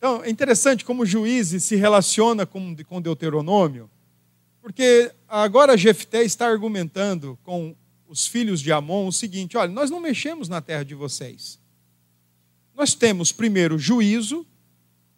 [0.00, 3.90] Então, é interessante como juiz se relaciona com, com Deuteronômio,
[4.62, 7.76] porque agora Jefté está argumentando com
[8.08, 11.60] os filhos de Amon o seguinte: olha, nós não mexemos na terra de vocês.
[12.74, 14.46] Nós temos, primeiro, juízo,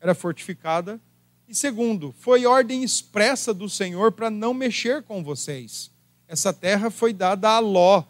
[0.00, 1.00] era fortificada,
[1.46, 5.92] e segundo, foi ordem expressa do Senhor para não mexer com vocês.
[6.26, 8.02] Essa terra foi dada a Ló,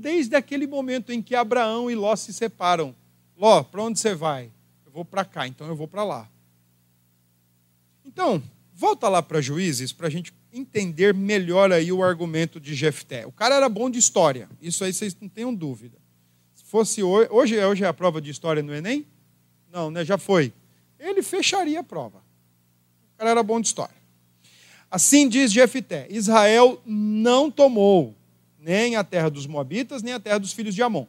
[0.00, 2.96] desde aquele momento em que Abraão e Ló se separam.
[3.36, 4.50] Ló, para onde você vai?
[5.00, 6.28] Vou para cá, então eu vou para lá.
[8.04, 8.42] Então,
[8.74, 13.26] volta lá para Juízes para a gente entender melhor aí o argumento de Jefté.
[13.26, 15.96] O cara era bom de história, isso aí vocês não tenham dúvida.
[16.54, 19.06] Se fosse hoje, hoje, hoje é a prova de história no Enem?
[19.72, 20.04] Não, né?
[20.04, 20.52] Já foi.
[20.98, 22.18] Ele fecharia a prova.
[23.14, 23.96] O cara era bom de história.
[24.90, 28.14] Assim diz Jefté: Israel não tomou
[28.58, 31.06] nem a terra dos Moabitas, nem a terra dos filhos de Amon.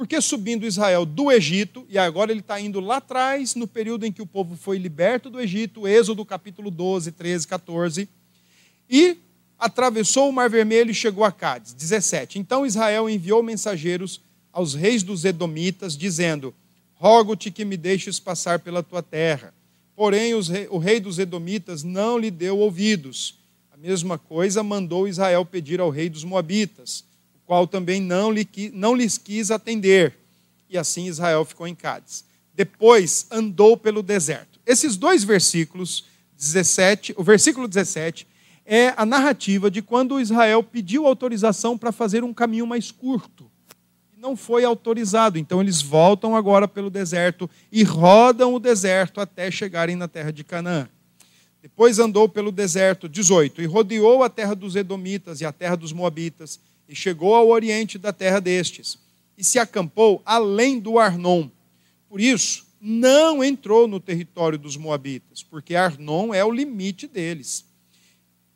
[0.00, 4.10] Porque subindo Israel do Egito, e agora ele está indo lá atrás, no período em
[4.10, 8.08] que o povo foi liberto do Egito, Êxodo capítulo 12, 13, 14,
[8.88, 9.18] e
[9.58, 11.74] atravessou o Mar Vermelho e chegou a Cádiz.
[11.74, 12.38] 17.
[12.38, 16.54] Então Israel enviou mensageiros aos reis dos Edomitas, dizendo:
[16.94, 19.52] Rogo-te que me deixes passar pela tua terra.
[19.94, 23.34] Porém, rei, o rei dos Edomitas não lhe deu ouvidos.
[23.70, 27.04] A mesma coisa mandou Israel pedir ao rei dos Moabitas
[27.50, 30.14] qual também não, lhe, não lhes quis atender.
[30.68, 32.24] E assim Israel ficou em Cádiz.
[32.54, 34.60] Depois andou pelo deserto.
[34.64, 36.04] Esses dois versículos,
[36.38, 38.24] 17, o versículo 17
[38.64, 43.50] é a narrativa de quando Israel pediu autorização para fazer um caminho mais curto.
[44.16, 45.36] Não foi autorizado.
[45.36, 50.44] Então eles voltam agora pelo deserto e rodam o deserto até chegarem na terra de
[50.44, 50.88] Canaã.
[51.60, 55.92] Depois andou pelo deserto, 18, e rodeou a terra dos Edomitas e a terra dos
[55.92, 56.60] Moabitas,
[56.90, 58.98] e chegou ao oriente da terra destes,
[59.38, 61.48] e se acampou além do Arnon.
[62.08, 67.64] Por isso, não entrou no território dos Moabitas, porque Arnon é o limite deles.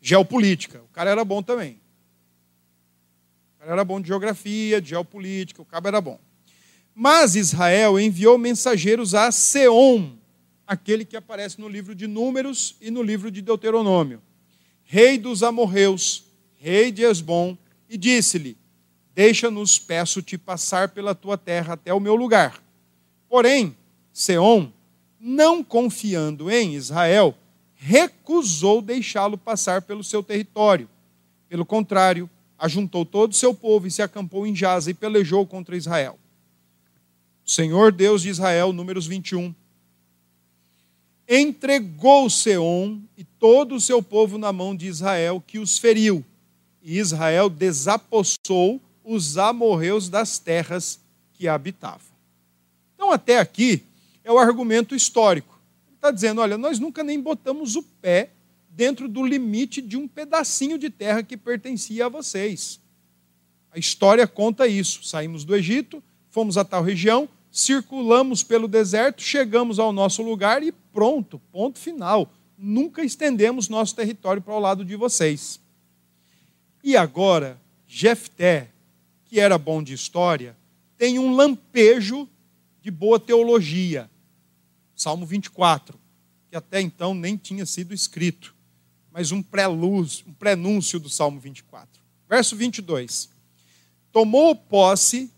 [0.02, 1.78] Geopolítica, o cara era bom também.
[3.54, 6.18] O cara era bom de geografia, de geopolítica, o cara era bom.
[6.92, 10.16] Mas Israel enviou mensageiros a Seom,
[10.66, 14.20] aquele que aparece no livro de Números e no livro de Deuteronômio,
[14.82, 16.24] rei dos amorreus,
[16.56, 17.56] rei de Esbom,
[17.94, 18.58] e disse-lhe:
[19.14, 22.60] Deixa-nos, peço-te, passar pela tua terra até o meu lugar.
[23.28, 23.76] Porém,
[24.12, 24.68] Seom,
[25.20, 27.36] não confiando em Israel,
[27.76, 30.88] recusou deixá-lo passar pelo seu território.
[31.48, 32.28] Pelo contrário,
[32.58, 36.18] ajuntou todo o seu povo e se acampou em Jaza e pelejou contra Israel.
[37.46, 39.54] O Senhor Deus de Israel, números 21,
[41.28, 46.24] entregou Seom e todo o seu povo na mão de Israel, que os feriu.
[46.84, 51.00] E Israel desapossou os amorreus das terras
[51.32, 52.14] que habitavam.
[52.94, 53.82] Então, até aqui
[54.22, 55.58] é o argumento histórico.
[55.86, 58.30] Ele está dizendo: olha, nós nunca nem botamos o pé
[58.68, 62.78] dentro do limite de um pedacinho de terra que pertencia a vocês.
[63.70, 65.04] A história conta isso.
[65.04, 70.70] Saímos do Egito, fomos a tal região, circulamos pelo deserto, chegamos ao nosso lugar e
[70.70, 72.30] pronto, ponto final.
[72.58, 75.63] Nunca estendemos nosso território para o lado de vocês.
[76.84, 78.70] E agora, Jefté,
[79.24, 80.56] que era bom de história,
[80.96, 82.28] tem um lampejo
[82.80, 84.08] de boa teologia.
[84.94, 85.98] Salmo 24,
[86.48, 88.54] que até então nem tinha sido escrito,
[89.10, 92.00] mas um prelúcio, um prenúncio do Salmo 24.
[92.28, 93.30] Verso 22.
[94.12, 95.32] Tomou posse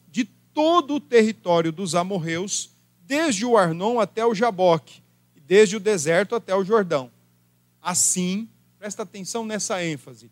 [0.56, 2.70] todo o território dos amorreus,
[3.02, 5.02] desde o Arnon até o Jaboque,
[5.36, 7.10] e desde o deserto até o Jordão.
[7.82, 10.30] Assim, presta atenção nessa ênfase,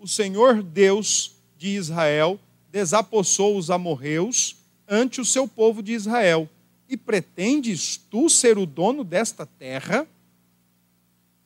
[0.00, 2.40] o Senhor Deus de Israel
[2.72, 4.56] desapossou os amorreus
[4.88, 6.48] ante o seu povo de Israel.
[6.88, 10.08] E pretendes tu ser o dono desta terra?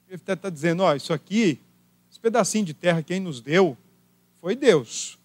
[0.08, 1.58] Ele está dizendo: ó, isso aqui,
[2.10, 3.76] esse pedacinho de terra, quem nos deu
[4.40, 5.18] foi Deus.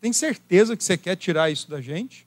[0.00, 2.26] Tem certeza que você quer tirar isso da gente?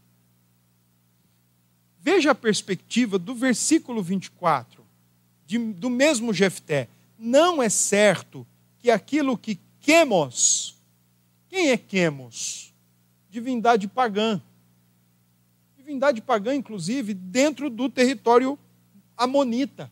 [2.00, 4.86] Veja a perspectiva do versículo 24,
[5.46, 6.88] de, do mesmo Jefté.
[7.18, 8.46] Não é certo
[8.80, 10.82] que aquilo que quemos,
[11.48, 12.74] quem é quemos?
[13.30, 14.42] Divindade pagã.
[15.78, 18.58] Divindade pagã, inclusive, dentro do território
[19.16, 19.92] amonita,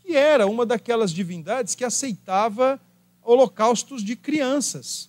[0.00, 2.80] que era uma daquelas divindades que aceitava
[3.22, 5.08] holocaustos de crianças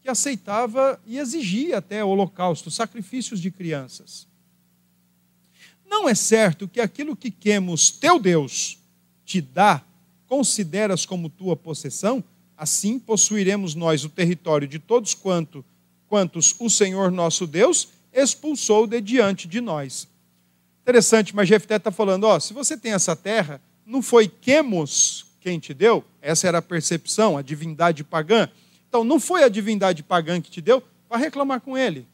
[0.00, 4.28] que aceitava e exigia até holocausto, sacrifícios de crianças.
[5.86, 8.78] Não é certo que aquilo que quemos teu Deus
[9.24, 9.82] te dá,
[10.34, 12.22] consideras como tua possessão?
[12.56, 15.64] Assim possuiremos nós o território de todos quanto,
[16.08, 20.08] quantos o Senhor nosso Deus expulsou de diante de nós.
[20.82, 25.60] Interessante, mas Jefté está falando: ó, se você tem essa terra, não foi Quemos quem
[25.60, 26.04] te deu?
[26.20, 28.48] Essa era a percepção, a divindade pagã.
[28.88, 32.08] Então, não foi a divindade pagã que te deu, para reclamar com ele.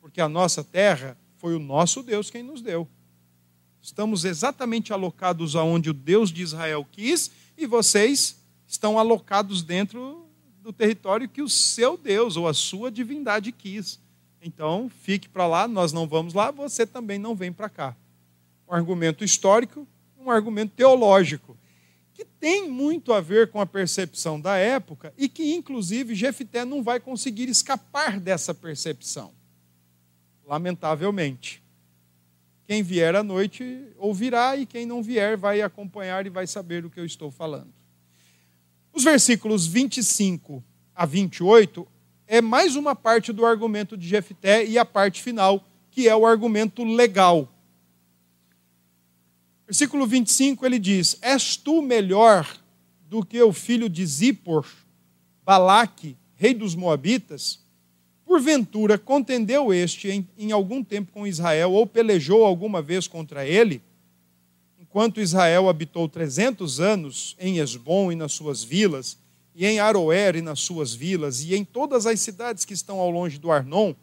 [0.00, 2.86] Porque a nossa terra foi o nosso Deus quem nos deu.
[3.84, 10.26] Estamos exatamente alocados aonde o Deus de Israel quis e vocês estão alocados dentro
[10.62, 14.00] do território que o seu Deus ou a sua divindade quis.
[14.40, 17.94] Então, fique para lá, nós não vamos lá, você também não vem para cá.
[18.66, 19.86] Um argumento histórico,
[20.18, 21.54] um argumento teológico
[22.14, 26.82] que tem muito a ver com a percepção da época e que, inclusive, Jefté não
[26.82, 29.34] vai conseguir escapar dessa percepção.
[30.46, 31.63] Lamentavelmente.
[32.66, 36.90] Quem vier à noite ouvirá, e quem não vier vai acompanhar e vai saber o
[36.90, 37.72] que eu estou falando.
[38.92, 41.86] Os versículos 25 a 28
[42.26, 46.24] é mais uma parte do argumento de Jefté e a parte final, que é o
[46.24, 47.52] argumento legal.
[49.66, 52.48] Versículo 25 ele diz: És tu melhor
[53.08, 54.66] do que o filho de Zippor,
[55.44, 57.63] Balaque, rei dos Moabitas?
[58.24, 63.82] Porventura contendeu este em, em algum tempo com Israel ou pelejou alguma vez contra ele?
[64.78, 69.18] Enquanto Israel habitou trezentos anos em Esbom e nas suas vilas,
[69.54, 73.10] e em Aroer e nas suas vilas, e em todas as cidades que estão ao
[73.10, 73.94] longe do Arnon,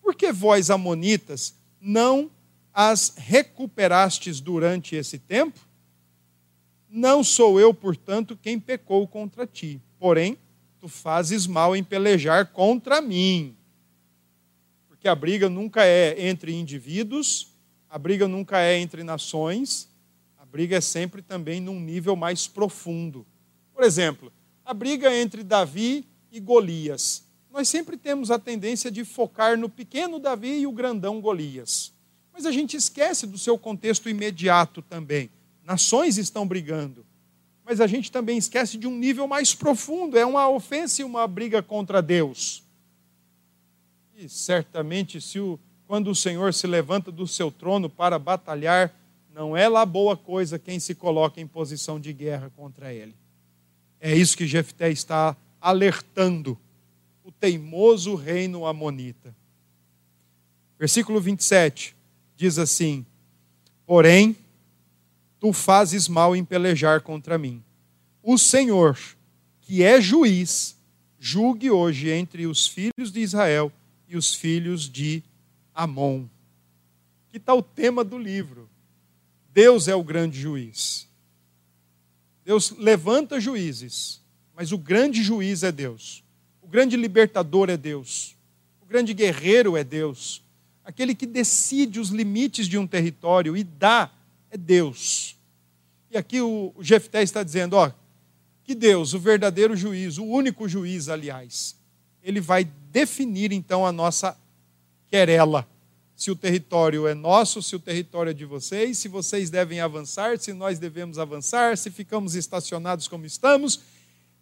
[0.00, 2.30] por que vós, amonitas, não
[2.72, 5.58] as recuperastes durante esse tempo?
[6.88, 9.80] Não sou eu, portanto, quem pecou contra ti.
[9.98, 10.36] Porém,
[10.78, 13.56] tu fazes mal em pelejar contra mim.
[15.02, 17.48] Porque a briga nunca é entre indivíduos,
[17.90, 19.88] a briga nunca é entre nações,
[20.38, 23.26] a briga é sempre também num nível mais profundo.
[23.74, 24.32] Por exemplo,
[24.64, 27.24] a briga entre Davi e Golias.
[27.50, 31.92] Nós sempre temos a tendência de focar no pequeno Davi e o grandão Golias.
[32.32, 35.28] Mas a gente esquece do seu contexto imediato também.
[35.64, 37.04] Nações estão brigando
[37.64, 41.26] mas a gente também esquece de um nível mais profundo, é uma ofensa e uma
[41.28, 42.62] briga contra Deus.
[44.16, 48.94] E certamente, se o, quando o Senhor se levanta do seu trono para batalhar,
[49.34, 53.14] não é lá boa coisa quem se coloca em posição de guerra contra ele.
[54.00, 56.58] É isso que Jefté está alertando
[57.24, 59.34] o teimoso reino amonita.
[60.78, 61.94] Versículo 27
[62.36, 63.06] diz assim:
[63.86, 64.36] Porém,
[65.38, 67.62] tu fazes mal em pelejar contra mim.
[68.22, 68.98] O Senhor,
[69.60, 70.76] que é juiz,
[71.18, 73.72] julgue hoje entre os filhos de Israel
[74.12, 75.22] e os filhos de
[75.74, 76.26] Amon.
[77.30, 78.68] Que tal o tema do livro?
[79.54, 81.08] Deus é o grande juiz.
[82.44, 84.20] Deus levanta juízes,
[84.54, 86.22] mas o grande juiz é Deus.
[86.60, 88.36] O grande libertador é Deus.
[88.82, 90.44] O grande guerreiro é Deus.
[90.84, 94.12] Aquele que decide os limites de um território e dá
[94.50, 95.38] é Deus.
[96.10, 97.90] E aqui o Jefté está dizendo, ó,
[98.62, 101.80] que Deus, o verdadeiro juiz, o único juiz, aliás,
[102.22, 104.36] ele vai definir então a nossa
[105.08, 105.66] querela.
[106.14, 110.38] Se o território é nosso, se o território é de vocês, se vocês devem avançar,
[110.38, 113.80] se nós devemos avançar, se ficamos estacionados como estamos,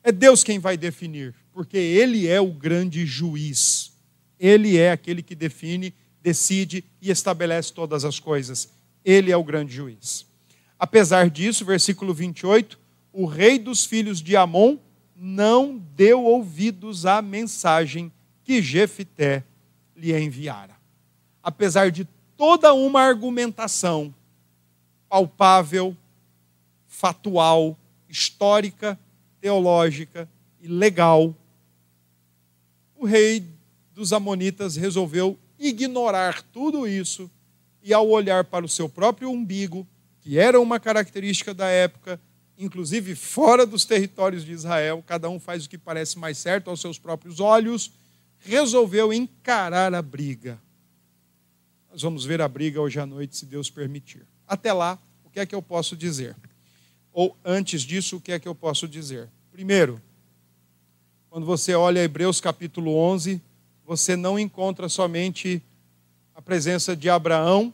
[0.02, 3.92] é Deus quem vai definir, porque Ele é o grande juiz.
[4.38, 8.68] Ele é aquele que define, decide e estabelece todas as coisas.
[9.04, 10.26] Ele é o grande juiz.
[10.78, 12.78] Apesar disso, versículo 28,
[13.12, 14.78] o rei dos filhos de Amon
[15.22, 18.10] não deu ouvidos à mensagem
[18.42, 19.44] que Jefité
[19.94, 20.74] lhe enviara.
[21.42, 22.08] Apesar de
[22.38, 24.14] toda uma argumentação
[25.10, 25.94] palpável,
[26.88, 28.98] fatual, histórica,
[29.42, 30.26] teológica
[30.58, 31.34] e legal,
[32.96, 33.46] o rei
[33.94, 37.30] dos Amonitas resolveu ignorar tudo isso
[37.82, 39.86] e, ao olhar para o seu próprio umbigo,
[40.22, 42.18] que era uma característica da época,
[42.60, 46.80] inclusive fora dos territórios de Israel, cada um faz o que parece mais certo aos
[46.80, 47.90] seus próprios olhos,
[48.38, 50.60] resolveu encarar a briga.
[51.90, 54.26] Nós vamos ver a briga hoje à noite, se Deus permitir.
[54.46, 56.36] Até lá, o que é que eu posso dizer?
[57.12, 59.28] Ou antes disso, o que é que eu posso dizer?
[59.50, 60.00] Primeiro,
[61.30, 63.40] quando você olha Hebreus capítulo 11,
[63.86, 65.62] você não encontra somente
[66.34, 67.72] a presença de Abraão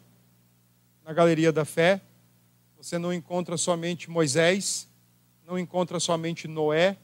[1.04, 2.00] na galeria da fé,
[2.86, 4.86] você não encontra somente Moisés,
[5.44, 6.96] não encontra somente Noé,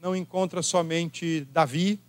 [0.00, 2.00] não encontra somente Davi.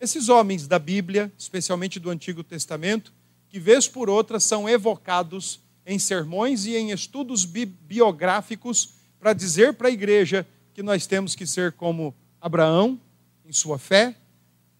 [0.00, 3.12] Esses homens da Bíblia, especialmente do Antigo Testamento,
[3.50, 9.74] que vez por outra são evocados em sermões e em estudos bi biográficos para dizer
[9.74, 12.98] para a igreja que nós temos que ser como Abraão
[13.44, 14.16] em sua fé,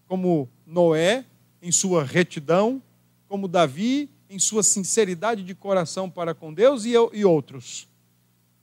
[0.07, 1.23] como Noé
[1.61, 2.81] em sua retidão,
[3.27, 7.87] como Davi em sua sinceridade de coração para com Deus e, e outros.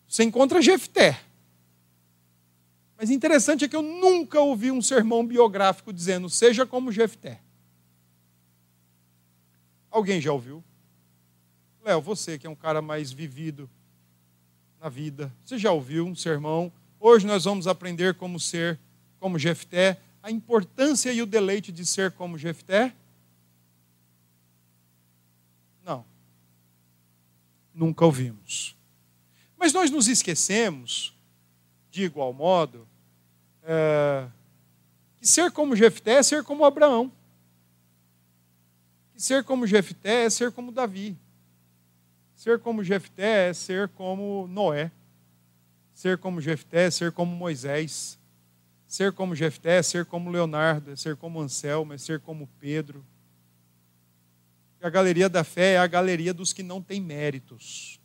[0.08, 1.20] Você encontra Jefté.
[2.96, 7.40] Mas interessante é que eu nunca ouvi um sermão biográfico dizendo seja como Jefté.
[9.90, 10.62] Alguém já ouviu?
[11.84, 13.68] Léo, você que é um cara mais vivido
[14.80, 16.72] na vida, você já ouviu um sermão?
[16.98, 18.78] Hoje nós vamos aprender como ser
[19.18, 22.94] como Jefté, a importância e o deleite de ser como Jefté.
[27.76, 28.74] Nunca ouvimos.
[29.56, 31.14] Mas nós nos esquecemos,
[31.90, 32.88] de igual modo,
[33.62, 34.26] é,
[35.18, 37.12] que ser como Jefté é ser como Abraão.
[39.12, 41.16] Que ser como Jefté é ser como Davi.
[42.34, 44.90] Ser como Jefté é ser como Noé.
[45.92, 48.18] Ser como Jefté é ser como Moisés.
[48.86, 53.04] Ser como Jefté é ser como Leonardo, é ser como Anselmo, é ser como Pedro
[54.86, 57.98] a galeria da fé é a galeria dos que não têm méritos.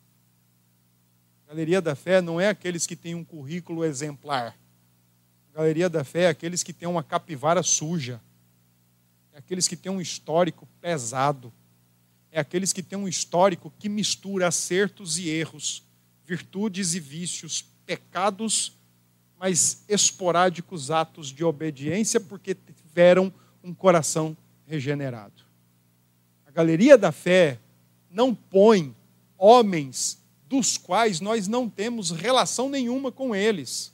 [1.45, 4.57] A galeria da fé não é aqueles que têm um currículo exemplar.
[5.53, 8.19] A galeria da fé é aqueles que têm uma capivara suja.
[9.32, 11.53] É aqueles que têm um histórico pesado.
[12.32, 15.84] É aqueles que têm um histórico que mistura acertos e erros,
[16.25, 18.75] virtudes e vícios, pecados,
[19.38, 23.32] mas esporádicos atos de obediência porque tiveram
[23.63, 25.50] um coração regenerado.
[26.51, 27.57] A galeria da fé
[28.09, 28.93] não põe
[29.37, 33.93] homens dos quais nós não temos relação nenhuma com eles.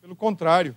[0.00, 0.76] Pelo contrário,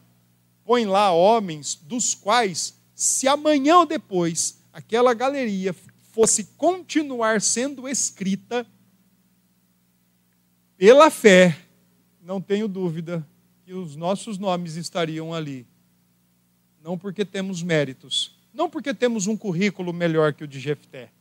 [0.66, 5.76] põe lá homens dos quais, se amanhã ou depois aquela galeria
[6.12, 8.66] fosse continuar sendo escrita,
[10.76, 11.56] pela fé,
[12.20, 13.24] não tenho dúvida
[13.64, 15.68] que os nossos nomes estariam ali.
[16.82, 21.12] Não porque temos méritos, não porque temos um currículo melhor que o de Jefté,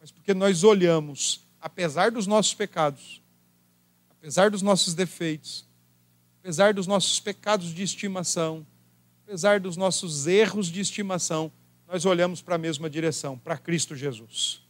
[0.00, 3.20] mas porque nós olhamos, apesar dos nossos pecados,
[4.10, 5.66] apesar dos nossos defeitos,
[6.40, 8.66] apesar dos nossos pecados de estimação,
[9.24, 11.50] apesar dos nossos erros de estimação,
[11.88, 14.62] nós olhamos para a mesma direção, para Cristo Jesus.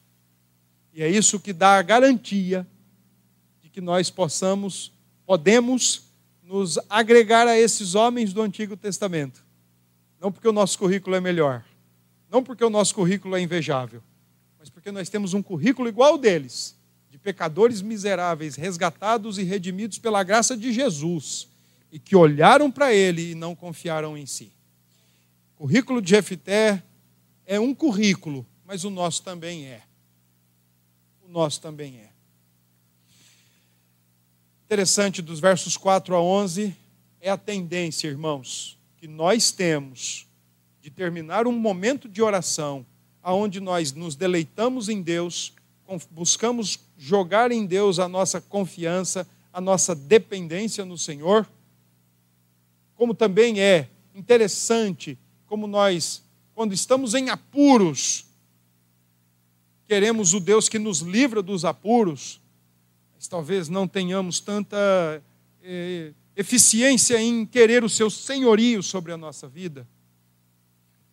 [0.92, 2.66] E é isso que dá a garantia
[3.62, 4.92] de que nós possamos,
[5.24, 6.04] podemos
[6.42, 9.45] nos agregar a esses homens do Antigo Testamento.
[10.26, 11.64] Não porque o nosso currículo é melhor,
[12.28, 14.02] não porque o nosso currículo é invejável,
[14.58, 16.76] mas porque nós temos um currículo igual deles,
[17.08, 21.46] de pecadores miseráveis, resgatados e redimidos pela graça de Jesus
[21.92, 24.50] e que olharam para ele e não confiaram em si.
[25.54, 26.82] O currículo de Jefité
[27.46, 29.82] é um currículo, mas o nosso também é.
[31.24, 32.10] O nosso também é.
[34.64, 36.74] Interessante dos versos 4 a 11
[37.20, 38.75] é a tendência, irmãos,
[39.06, 40.26] que nós temos
[40.82, 42.84] de terminar um momento de oração
[43.22, 45.52] aonde nós nos deleitamos em Deus,
[46.10, 51.46] buscamos jogar em Deus a nossa confiança, a nossa dependência no Senhor
[52.96, 56.22] como também é interessante como nós,
[56.54, 58.24] quando estamos em apuros,
[59.86, 62.40] queremos o Deus que nos livra dos apuros,
[63.14, 65.22] mas talvez não tenhamos tanta
[65.62, 69.88] eh, eficiência em querer o seu senhorio sobre a nossa vida.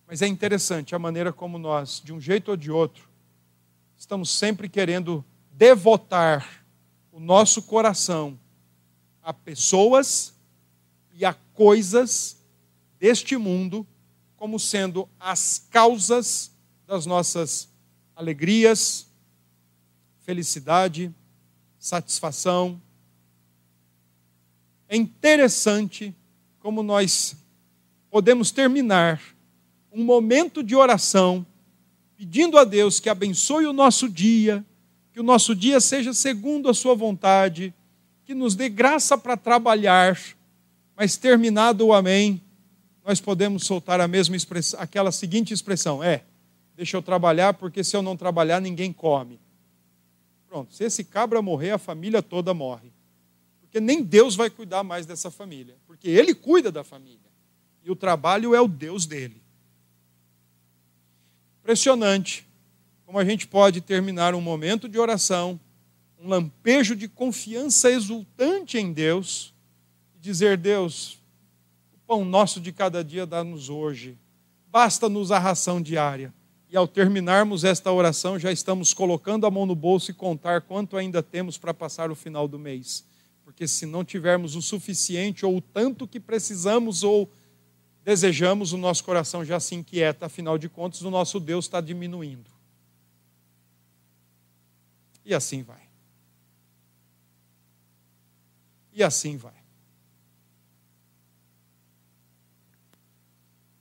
[0.06, 3.10] Mas é interessante a maneira como nós, de um jeito ou de outro,
[3.98, 6.66] estamos sempre querendo devotar
[7.12, 8.38] o nosso coração
[9.22, 10.34] a pessoas
[11.14, 12.38] e a coisas
[13.00, 13.88] deste mundo
[14.36, 16.52] como sendo as causas
[16.86, 17.70] das nossas
[18.14, 19.08] alegrias,
[20.20, 21.14] felicidade,
[21.80, 22.82] satisfação.
[24.88, 26.14] É interessante
[26.60, 27.36] como nós
[28.10, 29.22] podemos terminar
[29.92, 31.46] um momento de oração
[32.16, 34.64] pedindo a Deus que abençoe o nosso dia,
[35.12, 37.74] que o nosso dia seja segundo a sua vontade,
[38.24, 40.18] que nos dê graça para trabalhar
[40.96, 42.42] mas terminado o amém,
[43.06, 46.24] nós podemos soltar a mesma expressão, aquela seguinte expressão: é,
[46.76, 49.40] deixa eu trabalhar, porque se eu não trabalhar, ninguém come.
[50.48, 52.93] Pronto, se esse cabra morrer, a família toda morre.
[53.74, 57.18] Porque nem Deus vai cuidar mais dessa família, porque Ele cuida da família.
[57.84, 59.42] E o trabalho é o Deus dele.
[61.60, 62.48] Impressionante
[63.04, 65.60] como a gente pode terminar um momento de oração,
[66.20, 69.56] um lampejo de confiança exultante em Deus
[70.20, 71.18] dizer: Deus,
[71.96, 74.20] o pão nosso de cada dia dá-nos hoje,
[74.68, 76.32] basta-nos a ração diária.
[76.70, 80.96] E ao terminarmos esta oração, já estamos colocando a mão no bolso e contar quanto
[80.96, 83.04] ainda temos para passar o final do mês.
[83.44, 87.30] Porque se não tivermos o suficiente ou o tanto que precisamos ou
[88.04, 92.52] desejamos, o nosso coração já se inquieta, afinal de contas, o nosso Deus está diminuindo.
[95.26, 95.82] E assim vai.
[98.92, 99.54] E assim vai.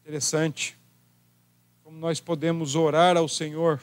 [0.01, 0.77] Interessante
[1.83, 3.81] como nós podemos orar ao Senhor,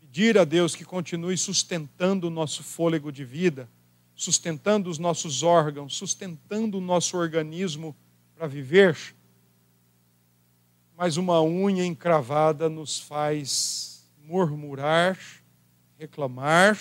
[0.00, 3.68] pedir a Deus que continue sustentando o nosso fôlego de vida,
[4.20, 7.96] sustentando os nossos órgãos, sustentando o nosso organismo
[8.34, 8.94] para viver.
[10.94, 15.18] Mas uma unha encravada nos faz murmurar,
[15.98, 16.78] reclamar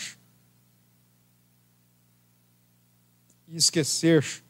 [3.47, 4.43] e esquecer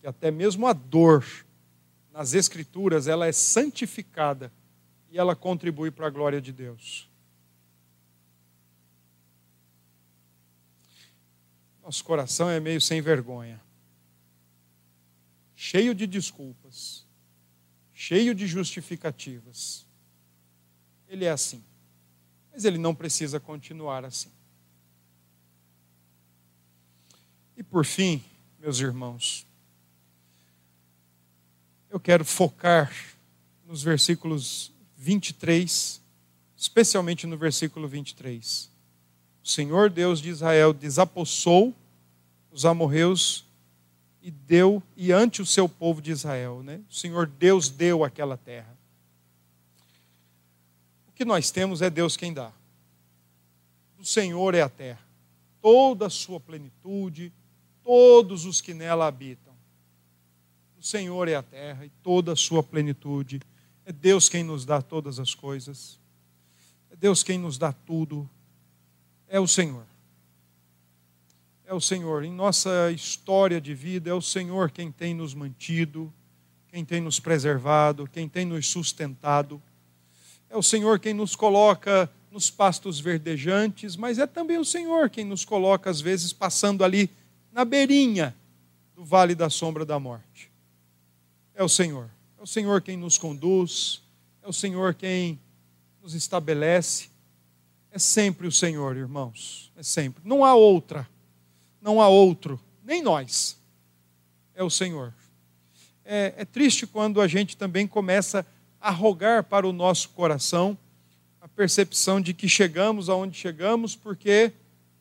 [0.00, 1.26] que até mesmo a dor
[2.10, 4.50] nas Escrituras, ela é santificada
[5.10, 7.07] e ela contribui para a glória de Deus.
[11.88, 13.58] Nosso coração é meio sem vergonha,
[15.56, 17.06] cheio de desculpas,
[17.94, 19.86] cheio de justificativas.
[21.08, 21.64] Ele é assim,
[22.52, 24.30] mas ele não precisa continuar assim.
[27.56, 28.22] E por fim,
[28.58, 29.46] meus irmãos,
[31.88, 32.92] eu quero focar
[33.64, 36.02] nos versículos 23,
[36.54, 38.76] especialmente no versículo 23.
[39.42, 41.74] O Senhor Deus de Israel desapossou
[42.50, 43.46] os amorreus
[44.20, 46.80] e deu e ante o seu povo de Israel, né?
[46.90, 48.76] O Senhor Deus deu aquela terra.
[51.08, 52.52] O que nós temos é Deus quem dá.
[53.98, 55.06] O Senhor é a terra.
[55.60, 57.32] toda a sua plenitude,
[57.82, 59.52] todos os que nela habitam.
[60.78, 63.40] O Senhor é a terra e toda a sua plenitude.
[63.84, 65.98] É Deus quem nos dá todas as coisas.
[66.90, 68.28] É Deus quem nos dá tudo.
[69.28, 69.84] É o Senhor.
[71.66, 72.24] É o Senhor.
[72.24, 76.12] Em nossa história de vida, é o Senhor quem tem nos mantido,
[76.68, 79.62] quem tem nos preservado, quem tem nos sustentado.
[80.48, 85.24] É o Senhor quem nos coloca nos pastos verdejantes, mas é também o Senhor quem
[85.24, 87.10] nos coloca, às vezes, passando ali
[87.52, 88.34] na beirinha
[88.94, 90.50] do vale da sombra da morte.
[91.54, 92.08] É o Senhor.
[92.38, 94.02] É o Senhor quem nos conduz,
[94.42, 95.38] é o Senhor quem
[96.02, 97.08] nos estabelece.
[97.90, 99.72] É sempre o Senhor, irmãos.
[99.76, 100.22] É sempre.
[100.24, 101.08] Não há outra.
[101.80, 102.60] Não há outro.
[102.84, 103.58] Nem nós.
[104.54, 105.14] É o Senhor.
[106.04, 108.46] É, é triste quando a gente também começa
[108.80, 110.76] a rogar para o nosso coração
[111.40, 114.52] a percepção de que chegamos aonde chegamos porque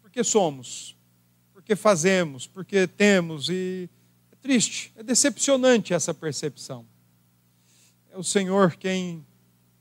[0.01, 0.95] porque somos,
[1.53, 3.89] porque fazemos, porque temos e
[4.31, 6.85] é triste, é decepcionante essa percepção.
[8.11, 9.25] É o Senhor quem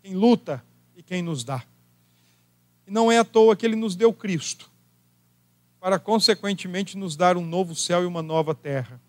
[0.02, 1.64] quem luta e quem nos dá.
[2.87, 4.70] E não é à toa que ele nos deu Cristo,
[5.80, 9.01] para consequentemente nos dar um novo céu e uma nova terra,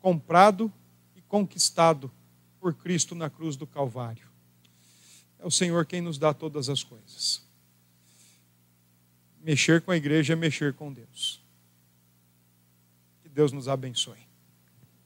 [0.00, 0.72] comprado
[1.14, 2.10] e conquistado
[2.60, 4.26] por Cristo na cruz do Calvário.
[5.38, 7.42] É o Senhor quem nos dá todas as coisas.
[9.42, 11.42] Mexer com a igreja é mexer com Deus.
[13.22, 14.26] Que Deus nos abençoe.